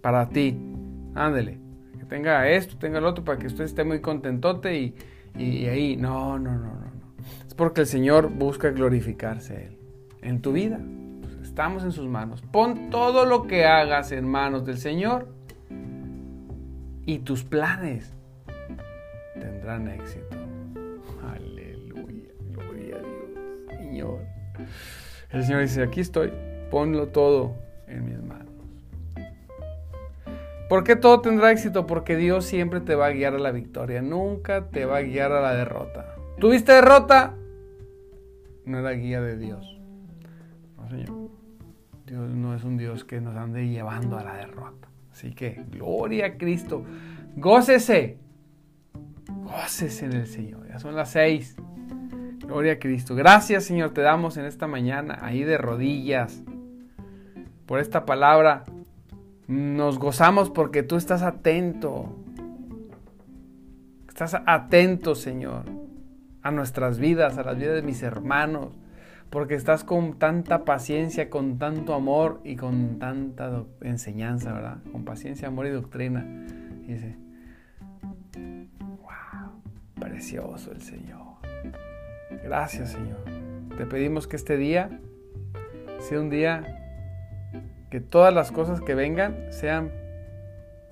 para 0.01 0.29
ti. 0.29 0.57
Ándele, 1.15 1.59
que 1.97 2.05
tenga 2.05 2.49
esto, 2.49 2.77
tenga 2.77 3.01
lo 3.01 3.09
otro, 3.09 3.23
para 3.25 3.39
que 3.39 3.47
usted 3.47 3.65
esté 3.65 3.83
muy 3.83 3.99
contentote 3.99 4.77
y, 4.77 4.95
y, 5.37 5.65
ahí, 5.65 5.97
no, 5.97 6.39
no, 6.39 6.51
no, 6.51 6.59
no, 6.59 6.73
no. 6.73 6.99
Es 7.45 7.53
porque 7.53 7.81
el 7.81 7.87
Señor 7.87 8.29
busca 8.29 8.69
glorificarse 8.69 9.67
Él 9.67 9.77
en 10.21 10.41
tu 10.41 10.53
vida. 10.53 10.79
Estamos 11.49 11.83
en 11.83 11.91
sus 11.91 12.07
manos. 12.07 12.43
Pon 12.43 12.91
todo 12.91 13.25
lo 13.25 13.47
que 13.47 13.65
hagas 13.65 14.11
en 14.11 14.25
manos 14.25 14.65
del 14.65 14.77
Señor 14.77 15.27
y 17.07 17.19
tus 17.19 17.43
planes 17.43 18.13
tendrán 19.33 19.87
éxito. 19.87 20.37
El 25.31 25.43
Señor 25.43 25.61
dice, 25.61 25.83
aquí 25.83 25.99
estoy, 25.99 26.31
ponlo 26.69 27.07
todo 27.09 27.55
en 27.87 28.05
mis 28.05 28.21
manos. 28.21 28.47
¿Por 30.69 30.83
qué 30.83 30.95
todo 30.95 31.21
tendrá 31.21 31.51
éxito? 31.51 31.87
Porque 31.87 32.15
Dios 32.15 32.45
siempre 32.45 32.79
te 32.79 32.93
va 32.95 33.07
a 33.07 33.11
guiar 33.11 33.33
a 33.33 33.39
la 33.39 33.51
victoria, 33.51 34.01
nunca 34.01 34.69
te 34.69 34.85
va 34.85 34.97
a 34.97 35.01
guiar 35.01 35.31
a 35.31 35.41
la 35.41 35.55
derrota. 35.55 36.15
¿Tuviste 36.39 36.73
derrota? 36.73 37.35
No 38.65 38.79
era 38.79 38.91
guía 38.91 39.19
de 39.19 39.37
Dios. 39.37 39.79
No, 40.77 40.87
Señor. 40.89 41.18
Dios 42.09 42.29
no 42.29 42.55
es 42.55 42.63
un 42.63 42.77
Dios 42.77 43.03
que 43.03 43.21
nos 43.21 43.35
ande 43.35 43.67
llevando 43.69 44.17
a 44.17 44.23
la 44.23 44.35
derrota. 44.35 44.87
Así 45.11 45.33
que, 45.33 45.63
gloria 45.69 46.25
a 46.25 46.37
Cristo. 46.37 46.83
Gócese. 47.35 48.17
Gócese 49.43 50.05
en 50.05 50.13
el 50.13 50.27
Señor. 50.27 50.67
Ya 50.67 50.79
son 50.79 50.95
las 50.95 51.11
seis. 51.11 51.55
Gloria 52.39 52.73
a 52.73 52.79
Cristo. 52.79 53.13
Gracias, 53.13 53.65
Señor, 53.65 53.91
te 53.91 54.01
damos 54.01 54.37
en 54.37 54.45
esta 54.45 54.65
mañana, 54.65 55.19
ahí 55.21 55.43
de 55.43 55.59
rodillas, 55.59 56.43
por 57.67 57.79
esta 57.79 58.03
palabra 58.03 58.63
nos 59.45 59.99
gozamos 59.99 60.49
porque 60.49 60.81
tú 60.81 60.95
estás 60.95 61.21
atento. 61.21 62.15
Estás 64.07 64.35
atento, 64.47 65.13
Señor, 65.13 65.65
a 66.41 66.49
nuestras 66.49 66.97
vidas, 66.97 67.37
a 67.37 67.43
las 67.43 67.57
vidas 67.57 67.75
de 67.75 67.83
mis 67.83 68.01
hermanos, 68.01 68.69
porque 69.29 69.53
estás 69.53 69.83
con 69.83 70.17
tanta 70.17 70.65
paciencia, 70.65 71.29
con 71.29 71.59
tanto 71.59 71.93
amor 71.93 72.41
y 72.43 72.55
con 72.55 72.97
tanta 72.97 73.63
enseñanza, 73.81 74.53
¿verdad? 74.53 74.77
Con 74.91 75.05
paciencia, 75.05 75.47
amor 75.47 75.67
y 75.67 75.69
doctrina. 75.69 76.25
dice, 76.87 77.15
wow, 78.81 79.61
precioso 79.99 80.71
el 80.71 80.81
Señor. 80.81 81.19
Gracias, 82.43 82.93
Señor. 82.93 83.23
Te 83.77 83.85
pedimos 83.85 84.27
que 84.27 84.35
este 84.35 84.57
día 84.57 84.99
sea 85.99 86.19
un 86.19 86.29
día 86.29 86.63
que 87.91 87.99
todas 87.99 88.33
las 88.33 88.51
cosas 88.51 88.81
que 88.81 88.95
vengan 88.95 89.51
sean 89.51 89.91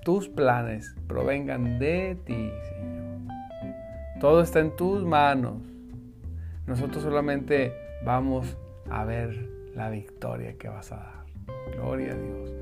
tus 0.04 0.28
planes, 0.28 0.94
provengan 1.08 1.78
de 1.80 2.16
ti, 2.24 2.50
Señor. 2.68 2.98
Todo 4.20 4.42
está 4.42 4.60
en 4.60 4.76
tus 4.76 5.04
manos. 5.04 5.62
Nosotros 6.66 7.02
solamente 7.02 7.87
vamos 8.04 8.56
a 8.90 9.04
ver 9.04 9.48
la 9.74 9.90
victoria 9.90 10.56
que 10.56 10.68
vas 10.68 10.92
a 10.92 10.96
dar. 10.96 11.24
Gloria 11.76 12.12
a 12.12 12.16
Dios. 12.16 12.54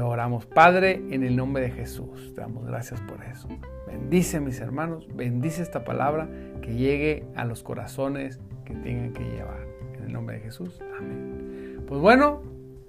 Oramos, 0.00 0.46
Padre, 0.46 1.02
en 1.10 1.22
el 1.22 1.36
nombre 1.36 1.64
de 1.64 1.70
Jesús. 1.70 2.32
Te 2.34 2.40
damos 2.40 2.66
gracias 2.66 3.00
por 3.02 3.22
eso. 3.24 3.48
Bendice 3.86 4.40
mis 4.40 4.60
hermanos, 4.60 5.06
bendice 5.14 5.62
esta 5.62 5.84
palabra 5.84 6.28
que 6.62 6.74
llegue 6.74 7.26
a 7.36 7.44
los 7.44 7.62
corazones 7.62 8.40
que 8.64 8.74
tengan 8.74 9.12
que 9.12 9.22
llevar. 9.22 9.66
En 9.96 10.04
el 10.04 10.12
nombre 10.12 10.36
de 10.36 10.42
Jesús. 10.42 10.80
Amén. 10.98 11.84
Pues 11.86 12.00
bueno, 12.00 12.42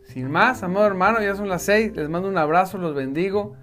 sin 0.03 0.31
más, 0.31 0.63
amado 0.63 0.87
hermano, 0.87 1.21
ya 1.21 1.35
son 1.35 1.49
las 1.49 1.63
seis. 1.63 1.93
Les 1.95 2.09
mando 2.09 2.29
un 2.29 2.37
abrazo, 2.37 2.77
los 2.77 2.95
bendigo. 2.95 3.55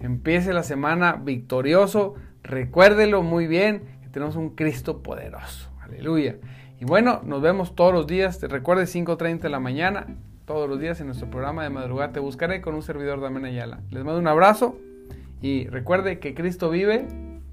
Empiece 0.00 0.52
la 0.52 0.62
semana 0.62 1.14
victorioso. 1.14 2.14
Recuérdelo 2.42 3.22
muy 3.22 3.46
bien 3.46 3.82
que 4.02 4.08
tenemos 4.08 4.36
un 4.36 4.50
Cristo 4.50 5.02
poderoso. 5.02 5.72
Aleluya. 5.80 6.36
Y 6.84 6.86
bueno, 6.86 7.22
nos 7.24 7.40
vemos 7.40 7.74
todos 7.74 7.94
los 7.94 8.06
días. 8.06 8.40
Te 8.40 8.46
recuerde 8.46 8.82
5.30 8.82 9.40
de 9.40 9.48
la 9.48 9.58
mañana, 9.58 10.06
todos 10.44 10.68
los 10.68 10.78
días 10.78 11.00
en 11.00 11.06
nuestro 11.06 11.30
programa 11.30 11.62
de 11.62 11.70
madrugada. 11.70 12.12
Te 12.12 12.20
buscaré 12.20 12.60
con 12.60 12.74
un 12.74 12.82
servidor 12.82 13.20
de 13.20 13.28
Amén 13.28 13.46
Ayala. 13.46 13.80
Les 13.90 14.04
mando 14.04 14.20
un 14.20 14.28
abrazo 14.28 14.78
y 15.40 15.66
recuerde 15.68 16.18
que 16.18 16.34
Cristo 16.34 16.68
vive 16.68 17.06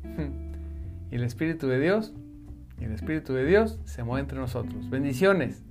y 1.12 1.16
el 1.16 1.24
Espíritu 1.24 1.68
de 1.68 1.80
Dios 1.80 2.12
y 2.78 2.84
el 2.84 2.92
Espíritu 2.92 3.32
de 3.32 3.46
Dios 3.46 3.80
se 3.86 4.04
mueve 4.04 4.20
entre 4.20 4.38
nosotros. 4.38 4.90
Bendiciones. 4.90 5.64